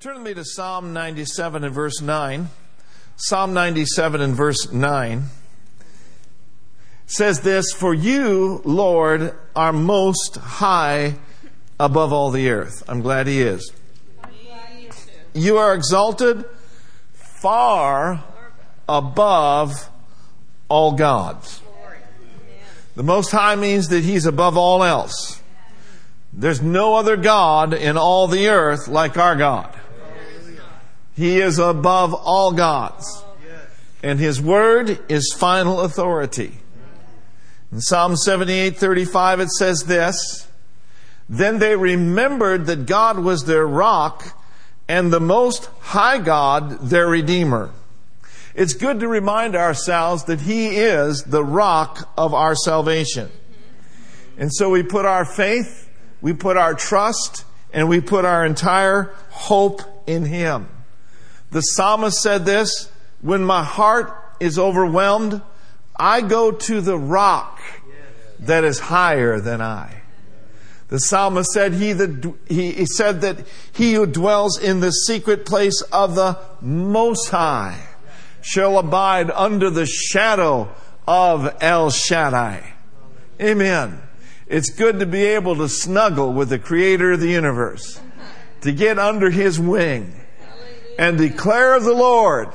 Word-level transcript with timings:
Turn 0.00 0.14
with 0.14 0.24
me 0.24 0.32
to 0.32 0.46
Psalm 0.46 0.94
97 0.94 1.62
and 1.62 1.74
verse 1.74 2.00
9. 2.00 2.48
Psalm 3.16 3.52
97 3.52 4.22
and 4.22 4.34
verse 4.34 4.72
9 4.72 5.24
says 7.04 7.40
this 7.40 7.70
For 7.72 7.92
you, 7.92 8.62
Lord, 8.64 9.34
are 9.54 9.74
most 9.74 10.36
high 10.36 11.16
above 11.78 12.14
all 12.14 12.30
the 12.30 12.48
earth. 12.48 12.82
I'm 12.88 13.02
glad 13.02 13.26
He 13.26 13.42
is. 13.42 13.74
You 15.34 15.58
are 15.58 15.74
exalted 15.74 16.46
far 17.12 18.24
above 18.88 19.86
all 20.70 20.92
gods. 20.92 21.60
The 22.94 23.02
Most 23.02 23.32
High 23.32 23.56
means 23.56 23.88
that 23.88 24.02
He's 24.02 24.24
above 24.24 24.56
all 24.56 24.82
else. 24.82 25.42
There's 26.32 26.62
no 26.62 26.94
other 26.94 27.18
God 27.18 27.74
in 27.74 27.98
all 27.98 28.28
the 28.28 28.48
earth 28.48 28.88
like 28.88 29.18
our 29.18 29.36
God. 29.36 29.76
He 31.20 31.38
is 31.38 31.58
above 31.58 32.14
all 32.14 32.52
gods. 32.52 33.22
And 34.02 34.18
His 34.18 34.40
Word 34.40 34.98
is 35.10 35.34
final 35.36 35.80
authority. 35.80 36.60
In 37.70 37.82
Psalm 37.82 38.14
78:35 38.14 39.40
it 39.40 39.50
says 39.50 39.82
this, 39.82 40.48
Then 41.28 41.58
they 41.58 41.76
remembered 41.76 42.64
that 42.66 42.86
God 42.86 43.18
was 43.18 43.44
their 43.44 43.66
rock 43.66 44.34
and 44.88 45.12
the 45.12 45.20
most 45.20 45.68
high 45.80 46.16
God 46.16 46.88
their 46.88 47.06
redeemer. 47.06 47.70
It's 48.54 48.72
good 48.72 49.00
to 49.00 49.06
remind 49.06 49.54
ourselves 49.54 50.24
that 50.24 50.40
He 50.40 50.78
is 50.78 51.24
the 51.24 51.44
rock 51.44 52.10
of 52.16 52.32
our 52.32 52.54
salvation. 52.54 53.30
And 54.38 54.50
so 54.50 54.70
we 54.70 54.82
put 54.82 55.04
our 55.04 55.26
faith, 55.26 55.90
we 56.22 56.32
put 56.32 56.56
our 56.56 56.72
trust, 56.72 57.44
and 57.74 57.90
we 57.90 58.00
put 58.00 58.24
our 58.24 58.46
entire 58.46 59.12
hope 59.28 59.82
in 60.06 60.24
Him. 60.24 60.66
The 61.50 61.60
psalmist 61.60 62.22
said 62.22 62.44
this, 62.44 62.90
when 63.20 63.44
my 63.44 63.64
heart 63.64 64.14
is 64.38 64.58
overwhelmed, 64.58 65.42
I 65.96 66.22
go 66.22 66.52
to 66.52 66.80
the 66.80 66.98
rock 66.98 67.60
that 68.38 68.64
is 68.64 68.78
higher 68.78 69.40
than 69.40 69.60
I. 69.60 70.02
The 70.88 70.98
psalmist 70.98 71.50
said 71.52 71.74
he 71.74 71.92
that 71.92 72.34
he, 72.48 72.84
said 72.86 73.20
that 73.20 73.46
he 73.72 73.92
who 73.94 74.06
dwells 74.06 74.58
in 74.58 74.80
the 74.80 74.90
secret 74.90 75.46
place 75.46 75.82
of 75.92 76.14
the 76.14 76.38
most 76.60 77.28
high 77.28 77.86
shall 78.42 78.78
abide 78.78 79.30
under 79.30 79.70
the 79.70 79.86
shadow 79.86 80.68
of 81.06 81.54
El 81.60 81.90
Shaddai. 81.90 82.74
Amen. 83.40 84.00
It's 84.46 84.70
good 84.70 84.98
to 84.98 85.06
be 85.06 85.22
able 85.22 85.56
to 85.56 85.68
snuggle 85.68 86.32
with 86.32 86.48
the 86.48 86.58
creator 86.58 87.12
of 87.12 87.20
the 87.20 87.30
universe, 87.30 88.00
to 88.62 88.72
get 88.72 88.98
under 88.98 89.30
his 89.30 89.60
wing 89.60 90.19
and 91.00 91.16
declare 91.16 91.74
of 91.74 91.84
the 91.84 91.94
Lord 91.94 92.50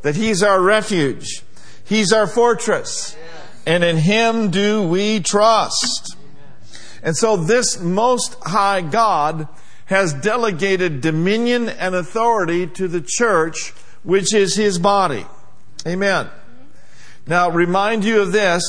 that 0.00 0.16
he's 0.16 0.42
our 0.42 0.58
refuge. 0.58 1.42
He's 1.84 2.14
our 2.14 2.26
fortress. 2.26 3.14
And 3.66 3.84
in 3.84 3.98
him 3.98 4.50
do 4.50 4.82
we 4.82 5.20
trust. 5.20 6.16
And 7.02 7.14
so 7.14 7.36
this 7.36 7.78
most 7.78 8.36
high 8.42 8.80
God 8.80 9.48
has 9.84 10.14
delegated 10.14 11.02
dominion 11.02 11.68
and 11.68 11.94
authority 11.94 12.66
to 12.68 12.88
the 12.88 13.02
church, 13.06 13.74
which 14.02 14.32
is 14.32 14.56
his 14.56 14.78
body. 14.78 15.26
Amen. 15.86 16.30
Now, 17.26 17.50
remind 17.50 18.02
you 18.02 18.22
of 18.22 18.32
this 18.32 18.62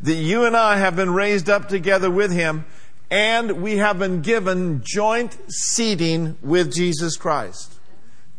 that 0.00 0.14
you 0.14 0.46
and 0.46 0.56
I 0.56 0.78
have 0.78 0.96
been 0.96 1.12
raised 1.12 1.50
up 1.50 1.68
together 1.68 2.10
with 2.10 2.32
him, 2.32 2.64
and 3.10 3.60
we 3.60 3.76
have 3.76 3.98
been 3.98 4.22
given 4.22 4.80
joint 4.82 5.36
seating 5.48 6.38
with 6.40 6.72
Jesus 6.72 7.18
Christ. 7.18 7.77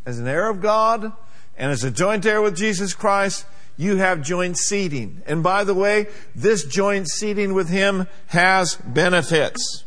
As 0.06 0.20
an 0.20 0.28
heir 0.28 0.50
of 0.50 0.62
God 0.62 1.12
and 1.58 1.72
as 1.72 1.84
a 1.84 1.92
joint 1.92 2.26
heir 2.26 2.42
with 2.42 2.56
Jesus 2.56 2.94
Christ, 2.94 3.46
you 3.78 3.98
have 3.98 4.22
joint 4.22 4.58
seating. 4.58 5.22
And 5.26 5.42
by 5.42 5.64
the 5.64 5.74
way, 5.74 6.08
this 6.36 6.66
joint 6.66 7.08
seating 7.08 7.54
with 7.54 7.70
Him 7.70 8.08
has 8.28 8.76
benefits. 8.76 9.86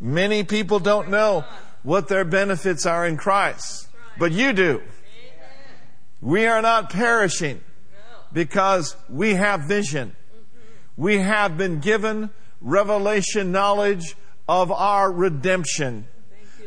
Many 0.00 0.42
people 0.44 0.80
don't 0.80 1.10
know 1.10 1.44
what 1.82 2.08
their 2.08 2.24
benefits 2.24 2.86
are 2.86 3.06
in 3.06 3.16
Christ, 3.16 3.88
but 4.18 4.32
you 4.32 4.52
do. 4.52 4.82
We 6.20 6.46
are 6.46 6.60
not 6.60 6.90
perishing 6.90 7.60
because 8.32 8.96
we 9.08 9.34
have 9.34 9.62
vision. 9.62 10.16
We 10.96 11.18
have 11.18 11.56
been 11.56 11.80
given 11.80 12.30
revelation 12.60 13.52
knowledge 13.52 14.16
of 14.48 14.72
our 14.72 15.12
redemption. 15.12 16.06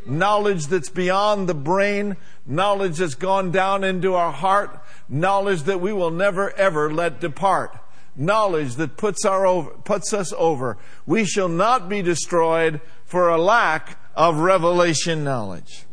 Knowledge 0.06 0.66
that's 0.66 0.88
beyond 0.88 1.48
the 1.48 1.54
brain, 1.54 2.16
knowledge 2.46 2.98
that's 2.98 3.14
gone 3.14 3.50
down 3.50 3.84
into 3.84 4.14
our 4.14 4.32
heart, 4.32 4.82
knowledge 5.08 5.62
that 5.64 5.80
we 5.80 5.92
will 5.92 6.10
never 6.10 6.56
ever 6.56 6.92
let 6.92 7.20
depart, 7.20 7.76
knowledge 8.16 8.74
that 8.76 8.96
puts, 8.96 9.24
our 9.24 9.46
over, 9.46 9.70
puts 9.70 10.12
us 10.12 10.32
over. 10.36 10.76
We 11.06 11.24
shall 11.24 11.48
not 11.48 11.88
be 11.88 12.02
destroyed 12.02 12.80
for 13.04 13.28
a 13.28 13.38
lack 13.38 13.98
of 14.14 14.38
revelation 14.38 15.24
knowledge. 15.24 15.84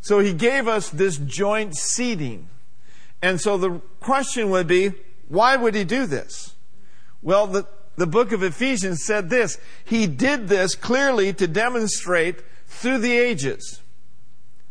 So 0.00 0.18
he 0.18 0.32
gave 0.32 0.66
us 0.66 0.88
this 0.88 1.18
joint 1.18 1.76
seating. 1.76 2.48
And 3.22 3.40
so 3.40 3.58
the 3.58 3.80
question 4.00 4.50
would 4.50 4.66
be, 4.66 4.92
why 5.28 5.56
would 5.56 5.74
he 5.74 5.84
do 5.84 6.06
this? 6.06 6.54
Well, 7.22 7.46
the, 7.46 7.66
the 7.96 8.06
book 8.06 8.32
of 8.32 8.42
Ephesians 8.42 9.04
said 9.04 9.28
this. 9.28 9.58
He 9.84 10.06
did 10.06 10.48
this 10.48 10.74
clearly 10.74 11.32
to 11.34 11.46
demonstrate 11.46 12.36
through 12.70 12.98
the 12.98 13.18
ages. 13.18 13.82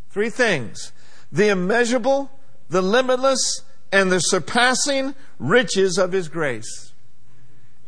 Three 0.10 0.30
things. 0.30 0.92
The 1.32 1.50
immeasurable, 1.50 2.32
the 2.70 2.82
limitless 2.82 3.62
and 3.92 4.12
the 4.12 4.20
surpassing 4.20 5.14
riches 5.38 5.98
of 5.98 6.12
His 6.12 6.28
grace, 6.28 6.94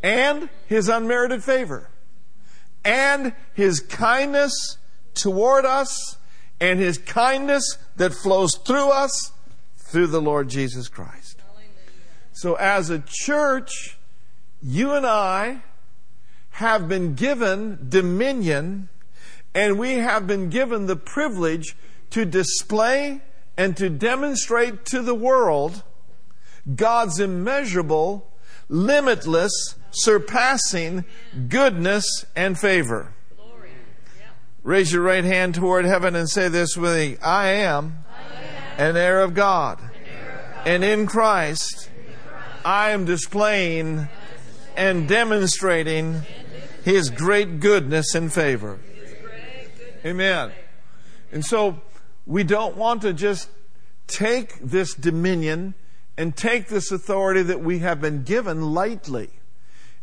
and 0.03 0.49
His 0.67 0.89
unmerited 0.89 1.44
favor, 1.44 1.89
and 2.83 3.33
His 3.53 3.79
kindness 3.79 4.77
toward 5.13 5.66
us, 5.66 6.17
and 6.59 6.79
His 6.79 6.97
kindness 6.97 7.78
that 7.95 8.13
flows 8.13 8.55
through 8.57 8.89
us 8.89 9.31
through 9.78 10.07
the 10.07 10.22
Lord 10.22 10.49
Jesus 10.49 10.88
Christ. 10.88 11.41
So, 12.33 12.55
as 12.55 12.89
a 12.89 13.03
church, 13.05 13.97
you 14.61 14.93
and 14.93 15.05
I 15.05 15.61
have 16.51 16.88
been 16.88 17.16
given 17.16 17.88
dominion, 17.89 18.89
and 19.53 19.78
we 19.78 19.94
have 19.94 20.28
been 20.28 20.50
given 20.50 20.85
the 20.85 20.95
privilege 20.95 21.75
to 22.12 22.25
display 22.25 23.22
and 23.57 23.75
to 23.78 23.89
demonstrate 23.89 24.85
to 24.85 25.01
the 25.01 25.16
world 25.16 25.84
God's 26.75 27.19
immeasurable, 27.19 28.28
limitless, 28.69 29.75
surpassing 29.91 31.03
goodness 31.50 32.25
and 32.35 32.57
favor. 32.57 33.13
Raise 34.63 34.94
your 34.94 35.01
right 35.01 35.23
hand 35.23 35.56
toward 35.56 35.85
heaven 35.85 36.16
and 36.16 36.29
say 36.29 36.47
this 36.47 36.78
with 36.78 36.95
me 36.95 37.17
I 37.23 37.47
am, 37.47 38.06
an 38.78 38.95
heir 38.95 39.22
of 39.22 39.34
God, 39.34 39.79
and 40.66 40.84
in 40.84 41.07
Christ 41.07 41.90
I 42.63 42.91
am 42.91 43.06
displaying 43.06 44.07
and 44.78 45.07
demonstrating 45.07 46.22
His 46.85 47.09
great 47.09 47.59
goodness 47.59 48.13
and 48.13 48.31
favor. 48.31 48.79
Amen. 50.06 50.51
And 51.31 51.45
so, 51.45 51.81
we 52.25 52.44
don't 52.44 52.75
want 52.75 53.01
to 53.01 53.13
just 53.13 53.50
take 54.07 54.59
this 54.59 54.94
dominion 54.94 55.73
and 56.17 56.35
take 56.35 56.67
this 56.67 56.91
authority 56.91 57.41
that 57.44 57.62
we 57.62 57.79
have 57.79 58.01
been 58.01 58.23
given 58.23 58.73
lightly. 58.73 59.29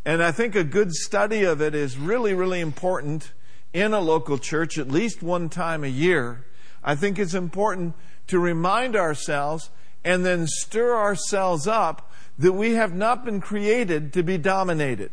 And 0.04 0.22
I 0.22 0.32
think 0.32 0.54
a 0.54 0.64
good 0.64 0.92
study 0.92 1.44
of 1.44 1.60
it 1.60 1.74
is 1.74 1.98
really, 1.98 2.34
really 2.34 2.60
important 2.60 3.32
in 3.72 3.92
a 3.92 4.00
local 4.00 4.38
church 4.38 4.78
at 4.78 4.88
least 4.88 5.22
one 5.22 5.48
time 5.48 5.84
a 5.84 5.88
year. 5.88 6.44
I 6.82 6.94
think 6.94 7.18
it's 7.18 7.34
important 7.34 7.94
to 8.28 8.38
remind 8.38 8.96
ourselves 8.96 9.70
and 10.04 10.24
then 10.24 10.46
stir 10.46 10.96
ourselves 10.96 11.66
up 11.66 12.10
that 12.38 12.52
we 12.52 12.74
have 12.74 12.94
not 12.94 13.24
been 13.24 13.40
created 13.40 14.12
to 14.14 14.22
be 14.22 14.38
dominated. 14.38 15.10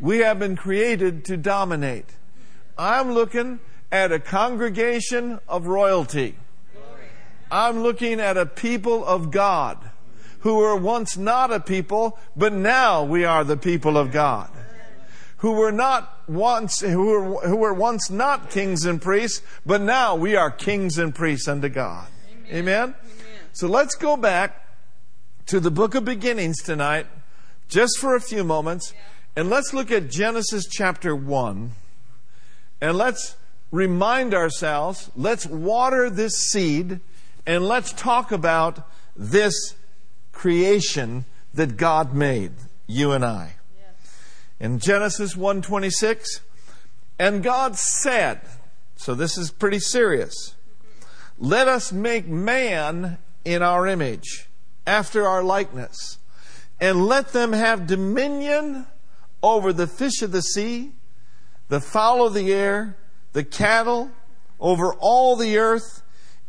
We 0.00 0.18
have 0.18 0.38
been 0.38 0.56
created 0.56 1.24
to 1.26 1.36
dominate. 1.36 2.10
I'm 2.78 3.12
looking 3.12 3.60
at 3.90 4.12
a 4.12 4.18
congregation 4.18 5.38
of 5.48 5.66
royalty. 5.66 6.36
I'm 7.50 7.80
looking 7.80 8.20
at 8.20 8.36
a 8.36 8.46
people 8.46 9.04
of 9.04 9.30
God 9.30 9.78
who 10.40 10.56
were 10.56 10.76
once 10.76 11.16
not 11.16 11.52
a 11.52 11.60
people, 11.60 12.18
but 12.36 12.52
now 12.52 13.02
we 13.02 13.24
are 13.24 13.44
the 13.44 13.56
people 13.56 13.96
of 13.96 14.12
God. 14.12 14.50
Who 15.38 15.52
were 15.52 15.72
not 15.72 16.28
once, 16.28 16.80
who 16.80 17.06
were, 17.06 17.48
who 17.48 17.56
were 17.56 17.74
once 17.74 18.10
not 18.10 18.50
kings 18.50 18.84
and 18.84 19.00
priests, 19.00 19.42
but 19.64 19.80
now 19.80 20.14
we 20.14 20.34
are 20.34 20.50
kings 20.50 20.98
and 20.98 21.14
priests 21.14 21.46
unto 21.46 21.68
God. 21.68 22.08
Amen? 22.48 22.58
Amen? 22.58 22.82
Amen. 22.82 22.94
So 23.52 23.68
let's 23.68 23.94
go 23.94 24.16
back 24.16 24.66
to 25.46 25.60
the 25.60 25.70
book 25.70 25.94
of 25.94 26.04
beginnings 26.04 26.62
tonight, 26.62 27.06
just 27.68 27.98
for 27.98 28.16
a 28.16 28.20
few 28.20 28.44
moments, 28.44 28.94
and 29.36 29.50
let's 29.50 29.74
look 29.74 29.90
at 29.90 30.10
Genesis 30.10 30.66
chapter 30.70 31.14
1, 31.14 31.72
and 32.80 32.96
let's 32.96 33.36
remind 33.70 34.34
ourselves, 34.34 35.10
let's 35.16 35.46
water 35.46 36.10
this 36.10 36.34
seed 36.50 37.00
and 37.46 37.66
let's 37.66 37.92
talk 37.92 38.32
about 38.32 38.88
this 39.16 39.74
creation 40.32 41.24
that 41.54 41.76
God 41.76 42.12
made, 42.14 42.52
you 42.86 43.12
and 43.12 43.24
I. 43.24 43.54
In 44.60 44.78
Genesis 44.78 45.34
1:26, 45.34 46.40
and 47.18 47.42
God 47.42 47.76
said, 47.76 48.40
so 48.96 49.14
this 49.14 49.38
is 49.38 49.50
pretty 49.50 49.78
serious. 49.78 50.54
Let 51.38 51.68
us 51.68 51.92
make 51.92 52.26
man 52.26 53.18
in 53.44 53.62
our 53.62 53.86
image, 53.86 54.48
after 54.86 55.26
our 55.26 55.42
likeness, 55.42 56.18
and 56.80 57.06
let 57.06 57.32
them 57.32 57.52
have 57.52 57.86
dominion 57.86 58.86
over 59.42 59.72
the 59.72 59.86
fish 59.86 60.22
of 60.22 60.32
the 60.32 60.42
sea, 60.42 60.92
the 61.68 61.80
fowl 61.80 62.26
of 62.26 62.34
the 62.34 62.52
air, 62.52 62.96
the 63.32 63.44
cattle, 63.44 64.10
over 64.60 64.94
all 64.94 65.36
the 65.36 65.58
earth, 65.58 66.02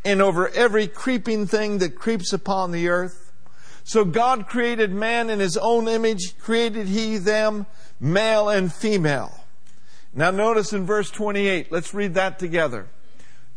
and 0.05 0.21
over 0.21 0.47
every 0.49 0.87
creeping 0.87 1.47
thing 1.47 1.79
that 1.79 1.95
creeps 1.95 2.31
upon 2.31 2.71
the 2.71 2.87
earth. 2.87 3.33
So 3.83 4.05
God 4.05 4.47
created 4.47 4.91
man 4.91 5.29
in 5.29 5.39
his 5.39 5.57
own 5.57 5.87
image, 5.87 6.37
created 6.39 6.87
he 6.87 7.17
them, 7.17 7.65
male 7.99 8.49
and 8.49 8.71
female. 8.71 9.43
Now 10.13 10.31
notice 10.31 10.73
in 10.73 10.85
verse 10.85 11.09
28, 11.09 11.71
let's 11.71 11.93
read 11.93 12.13
that 12.15 12.39
together. 12.39 12.87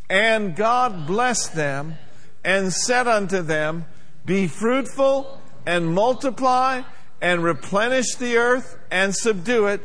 And 0.09 0.57
God 0.57 1.07
blessed 1.07 1.55
them 1.55 1.97
and 2.45 2.73
said 2.73 3.07
unto 3.07 3.43
them, 3.43 3.87
Be 4.27 4.47
fruitful 4.47 5.41
and 5.67 5.95
multiply 5.95 6.83
and 7.21 7.43
replenish 7.43 8.15
the 8.17 8.37
earth 8.37 8.79
and 8.91 9.15
subdue 9.15 9.67
it 9.67 9.81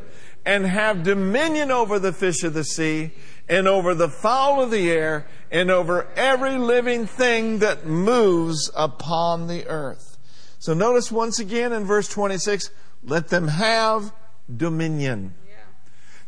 and 0.45 0.65
have 0.65 1.03
dominion 1.03 1.71
over 1.71 1.97
the 1.97 2.13
fish 2.13 2.43
of 2.43 2.53
the 2.53 2.63
sea 2.63 3.11
and 3.49 3.67
over 3.67 3.93
the 3.93 4.09
fowl 4.09 4.61
of 4.61 4.71
the 4.71 4.91
air 4.91 5.25
and 5.51 5.71
over 5.71 6.07
every 6.15 6.57
living 6.57 7.07
thing 7.07 7.59
that 7.59 7.85
moves 7.85 8.69
upon 8.75 9.47
the 9.47 9.67
earth. 9.67 10.17
So 10.59 10.73
notice 10.73 11.11
once 11.11 11.39
again 11.39 11.73
in 11.73 11.85
verse 11.85 12.07
26, 12.07 12.69
let 13.03 13.29
them 13.29 13.47
have 13.47 14.11
dominion. 14.55 15.33
Yeah. 15.47 15.55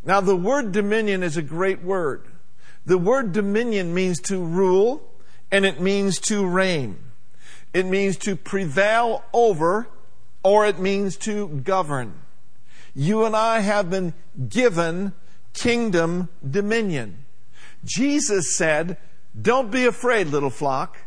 Now 0.03 0.21
the 0.21 0.35
word 0.35 0.71
dominion 0.71 1.23
is 1.23 1.37
a 1.37 1.41
great 1.41 1.83
word. 1.83 2.25
The 2.85 2.97
word 2.97 3.33
dominion 3.33 3.93
means 3.93 4.19
to 4.21 4.43
rule 4.43 5.11
and 5.51 5.65
it 5.65 5.81
means 5.81 6.19
to 6.21 6.45
reign. 6.45 6.97
It 7.73 7.85
means 7.85 8.17
to 8.19 8.35
prevail 8.35 9.23
over 9.33 9.87
or 10.43 10.65
it 10.65 10.79
means 10.79 11.17
to 11.17 11.47
govern. 11.47 12.13
You 12.97 13.25
and 13.25 13.35
I 13.35 13.59
have 13.59 13.91
been 13.91 14.15
given 14.49 15.13
kingdom 15.53 16.29
dominion. 16.49 17.25
Jesus 17.85 18.57
said, 18.57 18.97
Don't 19.39 19.69
be 19.69 19.85
afraid, 19.85 20.27
little 20.27 20.49
flock, 20.49 20.97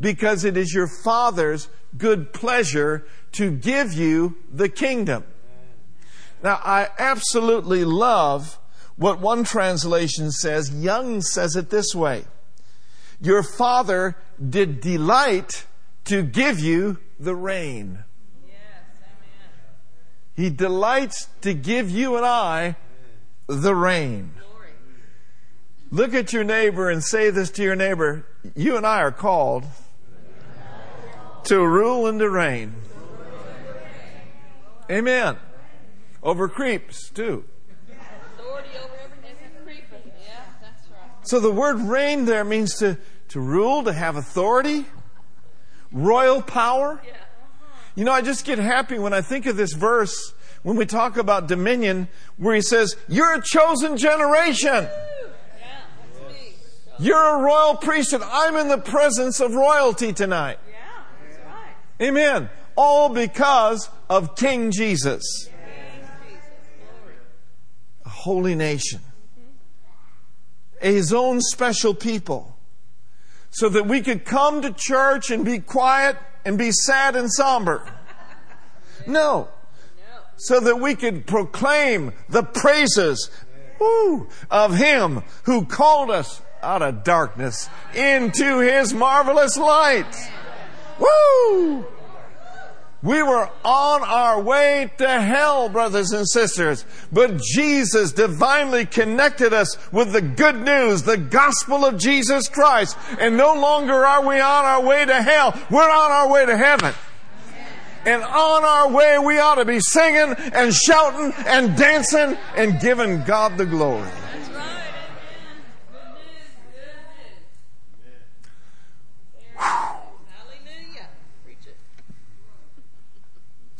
because 0.00 0.46
it 0.46 0.56
is 0.56 0.72
your 0.72 0.88
Father's 1.04 1.68
good 1.98 2.32
pleasure 2.32 3.06
to 3.32 3.50
give 3.50 3.92
you 3.92 4.36
the 4.50 4.70
kingdom. 4.70 5.24
Now, 6.42 6.58
I 6.64 6.88
absolutely 6.98 7.84
love 7.84 8.58
what 8.96 9.20
one 9.20 9.44
translation 9.44 10.30
says. 10.32 10.70
Young 10.70 11.20
says 11.20 11.54
it 11.54 11.68
this 11.68 11.94
way 11.94 12.24
Your 13.20 13.42
Father 13.42 14.16
did 14.48 14.80
delight 14.80 15.66
to 16.06 16.22
give 16.22 16.60
you 16.60 16.96
the 17.20 17.34
reign. 17.34 18.04
He 20.36 20.50
delights 20.50 21.28
to 21.40 21.54
give 21.54 21.90
you 21.90 22.16
and 22.16 22.26
I 22.26 22.76
the 23.46 23.74
reign. 23.74 24.32
Look 25.90 26.14
at 26.14 26.32
your 26.32 26.44
neighbor 26.44 26.90
and 26.90 27.02
say 27.02 27.30
this 27.30 27.50
to 27.52 27.62
your 27.62 27.76
neighbor. 27.76 28.26
You 28.54 28.76
and 28.76 28.86
I 28.86 29.00
are 29.00 29.12
called 29.12 29.64
to 31.44 31.66
rule 31.66 32.06
and 32.06 32.18
to 32.18 32.28
reign. 32.28 32.74
Amen. 34.90 35.36
Over 36.22 36.48
creeps, 36.48 37.08
too. 37.10 37.44
So 41.22 41.40
the 41.40 41.50
word 41.50 41.78
reign 41.80 42.24
there 42.24 42.44
means 42.44 42.74
to, 42.76 42.98
to 43.28 43.40
rule, 43.40 43.82
to 43.84 43.92
have 43.92 44.14
authority, 44.16 44.86
royal 45.90 46.42
power. 46.42 47.00
You 47.96 48.04
know, 48.04 48.12
I 48.12 48.20
just 48.20 48.44
get 48.44 48.58
happy 48.58 48.98
when 48.98 49.14
I 49.14 49.22
think 49.22 49.46
of 49.46 49.56
this 49.56 49.72
verse 49.72 50.34
when 50.62 50.76
we 50.76 50.84
talk 50.84 51.16
about 51.16 51.46
dominion, 51.46 52.08
where 52.36 52.54
he 52.54 52.60
says, 52.60 52.96
You're 53.08 53.34
a 53.34 53.42
chosen 53.42 53.96
generation. 53.96 54.88
You're 56.98 57.38
a 57.38 57.42
royal 57.42 57.76
priesthood. 57.76 58.22
I'm 58.24 58.56
in 58.56 58.68
the 58.68 58.78
presence 58.78 59.40
of 59.40 59.54
royalty 59.54 60.12
tonight. 60.12 60.58
Amen. 62.00 62.50
All 62.76 63.08
because 63.08 63.88
of 64.10 64.36
King 64.36 64.70
Jesus. 64.70 65.48
A 68.04 68.08
holy 68.08 68.54
nation. 68.54 69.00
His 70.80 71.12
own 71.12 71.40
special 71.40 71.94
people. 71.94 72.58
So 73.50 73.70
that 73.70 73.86
we 73.86 74.02
could 74.02 74.24
come 74.24 74.60
to 74.62 74.72
church 74.72 75.30
and 75.30 75.44
be 75.44 75.60
quiet 75.60 76.18
and 76.46 76.56
be 76.56 76.72
sad 76.72 77.14
and 77.14 77.30
somber. 77.30 77.82
No 79.06 79.50
so 80.36 80.60
that 80.60 80.76
we 80.76 80.94
could 80.94 81.26
proclaim 81.26 82.12
the 82.28 82.42
praises 82.42 83.30
woo, 83.80 84.28
of 84.50 84.76
Him 84.76 85.22
who 85.44 85.64
called 85.64 86.10
us 86.10 86.42
out 86.62 86.82
of 86.82 87.04
darkness 87.04 87.68
into 87.94 88.60
His 88.60 88.94
marvelous 88.94 89.56
light. 89.56 90.14
Woo! 90.98 91.86
We 93.02 93.22
were 93.22 93.50
on 93.64 94.02
our 94.02 94.40
way 94.40 94.90
to 94.98 95.08
hell, 95.08 95.68
brothers 95.68 96.12
and 96.12 96.26
sisters, 96.26 96.84
but 97.12 97.40
Jesus 97.40 98.12
divinely 98.12 98.86
connected 98.86 99.52
us 99.52 99.76
with 99.92 100.12
the 100.12 100.22
good 100.22 100.56
news, 100.56 101.02
the 101.02 101.18
gospel 101.18 101.84
of 101.84 101.98
Jesus 101.98 102.48
Christ. 102.48 102.96
And 103.20 103.36
no 103.36 103.54
longer 103.54 103.92
are 103.92 104.26
we 104.26 104.40
on 104.40 104.64
our 104.64 104.82
way 104.82 105.04
to 105.04 105.22
hell, 105.22 105.54
we're 105.70 105.82
on 105.82 106.10
our 106.10 106.28
way 106.28 106.46
to 106.46 106.56
heaven. 106.56 106.94
And 108.06 108.22
on 108.22 108.64
our 108.64 108.88
way, 108.88 109.18
we 109.18 109.40
ought 109.40 109.56
to 109.56 109.64
be 109.64 109.80
singing 109.80 110.34
and 110.52 110.72
shouting 110.72 111.32
and 111.44 111.76
dancing 111.76 112.38
and 112.56 112.80
giving 112.80 113.24
God 113.24 113.58
the 113.58 113.66
glory. 113.66 114.08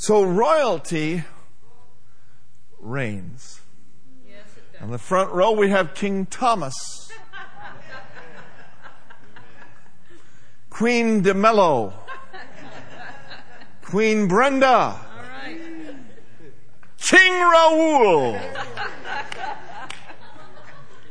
So 0.07 0.23
royalty 0.23 1.25
reigns. 2.79 3.61
On 4.81 4.93
the 4.93 4.99
front 4.99 5.33
row, 5.33 5.51
we 5.51 5.71
have 5.71 5.95
King 5.95 6.27
Thomas, 6.27 7.11
Queen 10.71 11.25
DeMello. 11.25 11.93
Queen 13.83 14.29
Brenda. 14.29 14.97
King 16.99 17.33
Raul. 17.33 18.41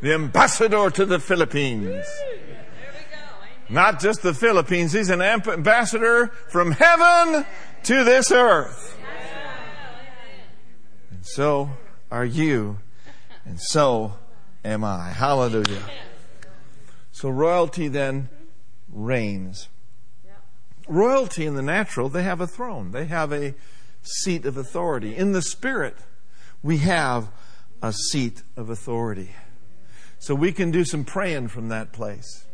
the 0.02 0.14
ambassador 0.14 0.90
to 0.90 1.06
the 1.06 1.20
Philippines. 1.20 2.06
Not 3.70 4.00
just 4.00 4.22
the 4.22 4.34
Philippines, 4.34 4.94
he's 4.94 5.10
an 5.10 5.22
ambassador 5.22 6.28
from 6.50 6.72
heaven 6.72 7.46
to 7.84 8.04
this 8.04 8.32
earth. 8.32 8.98
And 11.12 11.26
so 11.26 11.72
are 12.12 12.26
you, 12.26 12.78
and 13.46 13.60
so 13.60 14.14
am 14.64 14.84
I. 14.84 15.10
Hallelujah. 15.10 15.84
So 17.12 17.30
royalty 17.30 17.88
then 17.88 18.30
reigns 18.92 19.70
royalty 20.88 21.46
in 21.46 21.56
the 21.56 21.62
natural, 21.62 22.10
they 22.10 22.24
have 22.24 22.42
a 22.42 22.48
throne, 22.48 22.92
they 22.92 23.06
have 23.06 23.32
a 23.32 23.54
seat 24.02 24.46
of 24.46 24.58
authority. 24.58 25.16
In 25.16 25.32
the 25.32 25.42
spirit, 25.42 25.98
we 26.62 26.80
have 26.80 27.30
a 27.82 27.94
seat 27.94 28.44
of 28.56 28.70
authority. 28.70 29.32
So 30.20 30.34
we 30.34 30.52
can 30.52 30.72
do 30.72 30.84
some 30.84 31.04
praying 31.04 31.50
from 31.50 31.70
that 31.70 31.92
place. 31.92 32.46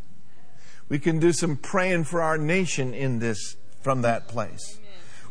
We 0.91 0.99
can 0.99 1.19
do 1.19 1.31
some 1.31 1.55
praying 1.55 2.03
for 2.03 2.21
our 2.21 2.37
nation 2.37 2.93
in 2.93 3.19
this 3.19 3.55
from 3.81 4.01
that 4.01 4.27
place. 4.27 4.77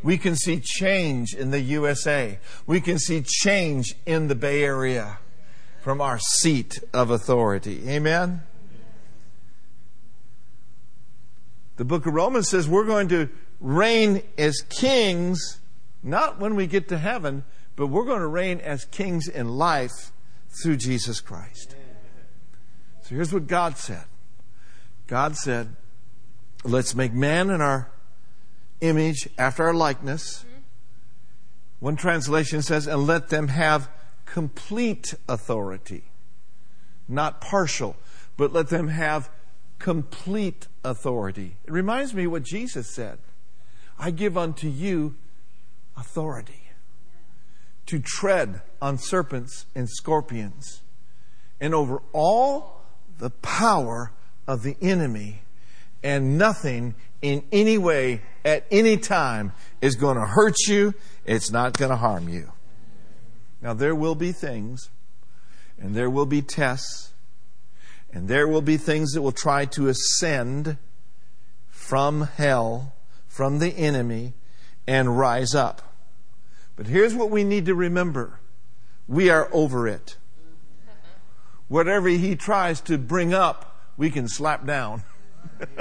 We 0.02 0.16
can 0.16 0.34
see 0.34 0.58
change 0.58 1.34
in 1.34 1.50
the 1.50 1.60
USA. 1.60 2.38
We 2.66 2.80
can 2.80 2.98
see 2.98 3.20
change 3.20 3.94
in 4.06 4.28
the 4.28 4.34
Bay 4.34 4.64
Area 4.64 5.18
from 5.82 6.00
our 6.00 6.18
seat 6.18 6.82
of 6.94 7.10
authority. 7.10 7.86
Amen. 7.90 8.40
The 11.76 11.84
book 11.84 12.06
of 12.06 12.14
Romans 12.14 12.48
says 12.48 12.66
we're 12.66 12.86
going 12.86 13.08
to 13.08 13.28
reign 13.60 14.22
as 14.38 14.62
kings, 14.62 15.60
not 16.02 16.38
when 16.40 16.54
we 16.54 16.66
get 16.66 16.88
to 16.88 16.96
heaven, 16.96 17.44
but 17.76 17.88
we're 17.88 18.06
going 18.06 18.20
to 18.20 18.26
reign 18.26 18.60
as 18.60 18.86
kings 18.86 19.28
in 19.28 19.50
life 19.50 20.10
through 20.62 20.78
Jesus 20.78 21.20
Christ. 21.20 21.76
So 23.02 23.14
here's 23.14 23.30
what 23.30 23.46
God 23.46 23.76
said 23.76 24.04
God 25.10 25.36
said, 25.36 25.74
Let's 26.62 26.94
make 26.94 27.12
man 27.12 27.50
in 27.50 27.60
our 27.60 27.90
image 28.80 29.28
after 29.36 29.66
our 29.66 29.74
likeness. 29.74 30.44
Mm-hmm. 30.44 30.60
One 31.80 31.96
translation 31.96 32.62
says, 32.62 32.86
and 32.86 33.08
let 33.08 33.28
them 33.28 33.48
have 33.48 33.90
complete 34.24 35.14
authority. 35.28 36.04
Not 37.08 37.40
partial, 37.40 37.96
but 38.36 38.52
let 38.52 38.68
them 38.68 38.86
have 38.86 39.28
complete 39.80 40.68
authority. 40.84 41.56
It 41.64 41.72
reminds 41.72 42.14
me 42.14 42.28
what 42.28 42.44
Jesus 42.44 42.94
said 42.94 43.18
I 43.98 44.12
give 44.12 44.38
unto 44.38 44.68
you 44.68 45.16
authority 45.96 46.70
to 47.86 47.98
tread 47.98 48.62
on 48.80 48.96
serpents 48.96 49.66
and 49.74 49.90
scorpions 49.90 50.82
and 51.60 51.74
over 51.74 52.00
all 52.12 52.84
the 53.18 53.30
power 53.30 54.12
of 54.50 54.64
the 54.64 54.76
enemy, 54.82 55.42
and 56.02 56.36
nothing 56.36 56.92
in 57.22 57.44
any 57.52 57.78
way 57.78 58.20
at 58.44 58.66
any 58.68 58.96
time 58.96 59.52
is 59.80 59.94
going 59.94 60.16
to 60.16 60.26
hurt 60.26 60.56
you, 60.66 60.92
it's 61.24 61.52
not 61.52 61.78
going 61.78 61.90
to 61.90 61.96
harm 61.96 62.28
you. 62.28 62.50
Now, 63.62 63.74
there 63.74 63.94
will 63.94 64.16
be 64.16 64.32
things, 64.32 64.88
and 65.78 65.94
there 65.94 66.10
will 66.10 66.26
be 66.26 66.42
tests, 66.42 67.12
and 68.12 68.26
there 68.26 68.48
will 68.48 68.60
be 68.60 68.76
things 68.76 69.12
that 69.12 69.22
will 69.22 69.30
try 69.30 69.66
to 69.66 69.86
ascend 69.86 70.78
from 71.68 72.22
hell, 72.22 72.94
from 73.28 73.60
the 73.60 73.70
enemy, 73.70 74.32
and 74.84 75.16
rise 75.16 75.54
up. 75.54 75.94
But 76.74 76.88
here's 76.88 77.14
what 77.14 77.30
we 77.30 77.44
need 77.44 77.66
to 77.66 77.74
remember 77.76 78.40
we 79.06 79.30
are 79.30 79.48
over 79.52 79.86
it. 79.86 80.16
Whatever 81.68 82.08
he 82.08 82.34
tries 82.34 82.80
to 82.80 82.98
bring 82.98 83.32
up, 83.32 83.69
we 84.00 84.10
can 84.10 84.26
slap 84.26 84.64
down. 84.64 85.02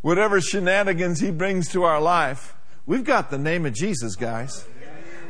whatever 0.00 0.40
shenanigans 0.40 1.18
he 1.18 1.32
brings 1.32 1.66
to 1.70 1.82
our 1.82 2.00
life, 2.00 2.54
we've 2.86 3.02
got 3.02 3.30
the 3.30 3.38
name 3.38 3.66
of 3.66 3.72
Jesus, 3.72 4.14
guys. 4.14 4.64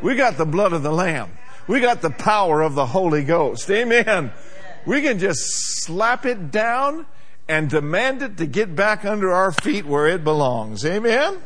We 0.03 0.17
got 0.17 0.37
the 0.37 0.45
blood 0.45 0.75
of 0.75 0.83
the 0.83 0.93
Lamb. 0.93 1.31
We 1.67 1.81
got 1.81 2.03
the 2.03 2.11
power 2.11 2.61
of 2.61 2.75
the 2.75 2.85
Holy 2.85 3.25
Ghost. 3.25 3.71
Amen. 3.71 4.31
We 4.85 5.01
can 5.01 5.19
just 5.19 5.41
slap 5.85 6.27
it 6.27 6.51
down 6.51 7.07
and 7.49 7.71
demand 7.71 8.21
it 8.21 8.37
to 8.37 8.47
get 8.47 8.77
back 8.77 9.07
under 9.07 9.33
our 9.33 9.53
feet 9.53 9.87
where 9.87 10.07
it 10.07 10.23
belongs. 10.23 10.85
Amen. 10.85 11.39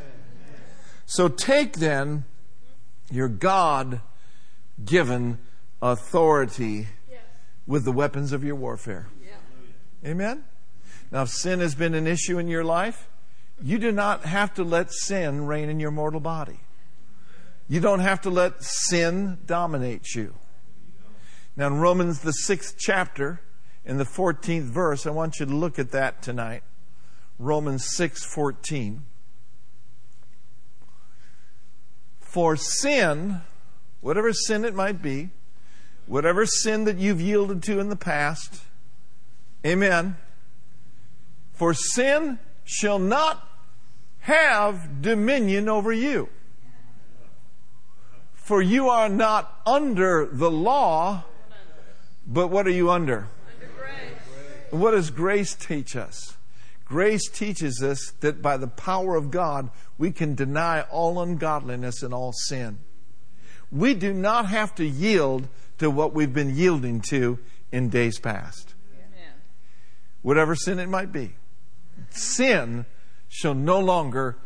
So 1.07 1.29
take 1.29 1.75
then 1.75 2.25
your 3.09 3.29
God 3.29 4.01
given 4.85 5.39
authority 5.81 6.89
with 7.67 7.85
the 7.85 7.93
weapons 7.93 8.33
of 8.33 8.45
your 8.45 8.57
warfare. 8.57 9.09
Amen. 10.05 10.45
Now, 11.11 11.23
if 11.23 11.31
sin 11.31 11.61
has 11.61 11.75
been 11.75 11.95
an 11.95 12.07
issue 12.07 12.39
in 12.39 12.49
your 12.49 12.65
life, 12.65 13.09
you 13.63 13.79
do 13.79 13.93
not 13.93 14.25
have 14.25 14.53
to 14.55 14.65
let 14.65 14.93
sin 14.93 15.47
reign 15.47 15.69
in 15.69 15.81
your 15.81 15.91
mortal 15.91 16.21
body. 16.21 16.61
You 17.69 17.81
don't 17.81 18.01
have 18.01 18.21
to 18.23 18.31
let 18.31 18.63
sin 18.63 19.39
dominate 19.47 20.15
you. 20.15 20.35
Now, 21.57 21.69
in 21.69 21.79
Romans, 21.79 22.21
the 22.21 22.33
sixth 22.33 22.77
chapter, 22.79 23.41
in 23.85 23.97
the 23.99 24.05
14th 24.05 24.65
verse, 24.65 25.07
I 25.07 25.11
want 25.11 25.39
you 25.41 25.47
to 25.47 25.55
look 25.55 25.79
at 25.79 25.93
that 25.93 26.23
tonight. 26.23 26.63
Romans 27.39 27.85
6 27.97 28.25
14. 28.25 29.05
For 32.19 32.57
sin, 32.57 33.43
whatever 34.01 34.33
sin 34.33 34.65
it 34.65 34.75
might 34.75 35.01
be, 35.01 35.31
whatever 36.07 36.47
sin 36.47 36.85
that 36.85 36.99
you've 36.99 37.21
yielded 37.21 37.63
to 37.65 37.81
in 37.81 37.89
the 37.89 37.97
past, 37.97 38.63
amen. 39.65 40.17
For 41.53 41.75
sin 41.75 42.39
shall 42.65 42.99
not 42.99 43.49
have 44.21 45.03
dominion 45.03 45.69
over 45.69 45.93
you. 45.93 46.29
For 48.35 48.61
you 48.61 48.89
are 48.89 49.09
not 49.09 49.61
under 49.65 50.27
the 50.27 50.51
law, 50.51 51.25
but 52.27 52.49
what 52.49 52.67
are 52.67 52.71
you 52.71 52.91
under? 52.91 53.29
under 53.47 54.81
what 54.81 54.91
does 54.91 55.11
grace 55.11 55.55
teach 55.55 55.97
us? 55.97 56.37
Grace 56.85 57.29
teaches 57.29 57.83
us 57.83 58.13
that 58.21 58.43
by 58.43 58.57
the 58.57 58.67
power 58.67 59.17
of 59.17 59.31
God, 59.31 59.71
we 59.97 60.11
can 60.11 60.35
deny 60.35 60.83
all 60.83 61.21
ungodliness 61.21 62.03
and 62.03 62.13
all 62.13 62.33
sin. 62.33 62.79
We 63.73 63.95
do 63.95 64.13
not 64.13 64.47
have 64.47 64.75
to 64.77 64.85
yield 64.85 65.49
to 65.79 65.91
what 65.91 66.15
we've 66.15 66.33
been 66.33 66.55
yielding 66.55 67.01
to 67.01 67.39
in 67.73 67.89
days 67.89 68.19
past. 68.19 68.75
Amen. 68.95 69.33
Whatever 70.23 70.55
sin 70.55 70.79
it 70.79 70.89
might 70.89 71.13
be 71.13 71.35
sin 72.11 72.87
shall 73.29 73.55
no 73.55 73.81
longer 73.81 74.37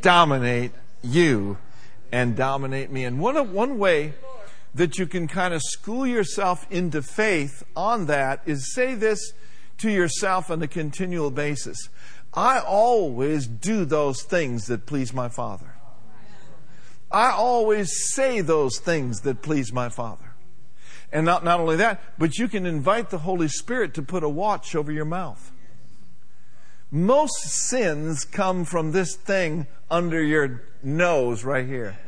dominate 0.00 0.72
you 1.02 1.58
and 2.10 2.36
dominate 2.36 2.90
me. 2.90 3.04
And 3.04 3.18
one, 3.20 3.52
one 3.52 3.78
way 3.78 4.14
that 4.74 4.98
you 4.98 5.06
can 5.06 5.28
kind 5.28 5.54
of 5.54 5.62
school 5.62 6.06
yourself 6.06 6.66
into 6.70 7.02
faith 7.02 7.62
on 7.76 8.06
that 8.06 8.42
is 8.46 8.74
say 8.74 8.94
this 8.94 9.32
to 9.78 9.90
yourself 9.90 10.50
on 10.50 10.62
a 10.62 10.68
continual 10.68 11.30
basis 11.30 11.88
I 12.34 12.60
always 12.60 13.46
do 13.46 13.84
those 13.84 14.22
things 14.22 14.66
that 14.68 14.86
please 14.86 15.12
my 15.12 15.28
Father. 15.28 15.74
I 17.10 17.30
always 17.30 17.92
say 18.14 18.40
those 18.40 18.78
things 18.78 19.20
that 19.20 19.42
please 19.42 19.70
my 19.70 19.90
Father. 19.90 20.31
And 21.12 21.26
not, 21.26 21.44
not 21.44 21.60
only 21.60 21.76
that, 21.76 22.00
but 22.18 22.38
you 22.38 22.48
can 22.48 22.64
invite 22.64 23.10
the 23.10 23.18
Holy 23.18 23.48
Spirit 23.48 23.92
to 23.94 24.02
put 24.02 24.24
a 24.24 24.28
watch 24.28 24.74
over 24.74 24.90
your 24.90 25.04
mouth. 25.04 25.52
Most 26.90 27.42
sins 27.42 28.24
come 28.24 28.64
from 28.64 28.92
this 28.92 29.14
thing 29.14 29.66
under 29.90 30.22
your 30.22 30.62
nose 30.82 31.44
right 31.44 31.66
here. 31.66 31.98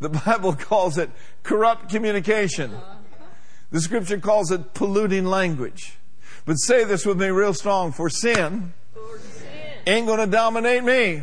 The 0.00 0.08
Bible 0.08 0.54
calls 0.54 0.98
it 0.98 1.10
corrupt 1.42 1.88
communication. 1.90 2.72
The 3.70 3.80
scripture 3.80 4.18
calls 4.18 4.50
it 4.50 4.74
polluting 4.74 5.24
language. 5.24 5.96
But 6.46 6.54
say 6.54 6.84
this 6.84 7.06
with 7.06 7.18
me 7.18 7.28
real 7.28 7.54
strong 7.54 7.92
for 7.92 8.10
sin, 8.10 8.72
ain't 9.86 10.06
going 10.06 10.20
to 10.20 10.26
dominate 10.26 10.84
me. 10.84 11.22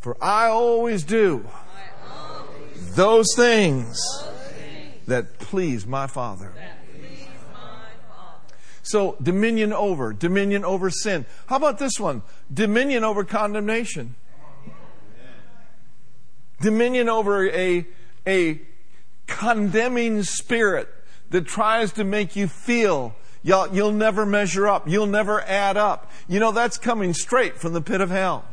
For 0.00 0.22
I 0.22 0.48
always 0.48 1.04
do 1.04 1.46
those 2.94 3.26
things 3.36 4.00
that 5.06 5.38
please 5.38 5.86
my 5.86 6.06
Father. 6.06 6.52
So, 8.82 9.16
dominion 9.22 9.72
over, 9.72 10.12
dominion 10.12 10.64
over 10.64 10.90
sin. 10.90 11.24
How 11.46 11.56
about 11.56 11.78
this 11.78 11.98
one? 11.98 12.22
Dominion 12.52 13.02
over 13.02 13.24
condemnation. 13.24 14.14
Dominion 16.60 17.08
over 17.08 17.48
a, 17.48 17.86
a 18.26 18.60
condemning 19.26 20.22
spirit 20.22 20.88
that 21.30 21.46
tries 21.46 21.92
to 21.92 22.04
make 22.04 22.36
you 22.36 22.46
feel 22.46 23.16
you'll, 23.42 23.74
you'll 23.74 23.92
never 23.92 24.26
measure 24.26 24.68
up, 24.68 24.88
you'll 24.88 25.06
never 25.06 25.40
add 25.42 25.76
up. 25.76 26.10
You 26.28 26.38
know, 26.38 26.52
that's 26.52 26.76
coming 26.76 27.14
straight 27.14 27.56
from 27.58 27.72
the 27.72 27.80
pit 27.80 28.00
of 28.00 28.10
hell. 28.10 28.44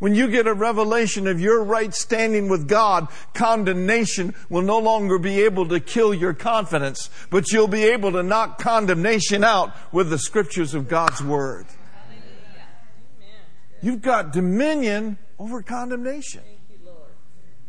When 0.00 0.14
you 0.14 0.28
get 0.28 0.46
a 0.46 0.54
revelation 0.54 1.26
of 1.26 1.40
your 1.40 1.62
right 1.62 1.94
standing 1.94 2.48
with 2.48 2.66
God, 2.66 3.08
condemnation 3.34 4.34
will 4.48 4.62
no 4.62 4.78
longer 4.78 5.18
be 5.18 5.42
able 5.42 5.68
to 5.68 5.78
kill 5.78 6.14
your 6.14 6.32
confidence, 6.32 7.10
but 7.28 7.52
you'll 7.52 7.68
be 7.68 7.84
able 7.84 8.10
to 8.12 8.22
knock 8.22 8.58
condemnation 8.58 9.44
out 9.44 9.76
with 9.92 10.08
the 10.08 10.18
scriptures 10.18 10.72
of 10.72 10.88
God's 10.88 11.22
Word. 11.22 11.66
You've 13.82 14.00
got 14.00 14.32
dominion 14.32 15.18
over 15.38 15.62
condemnation. 15.62 16.42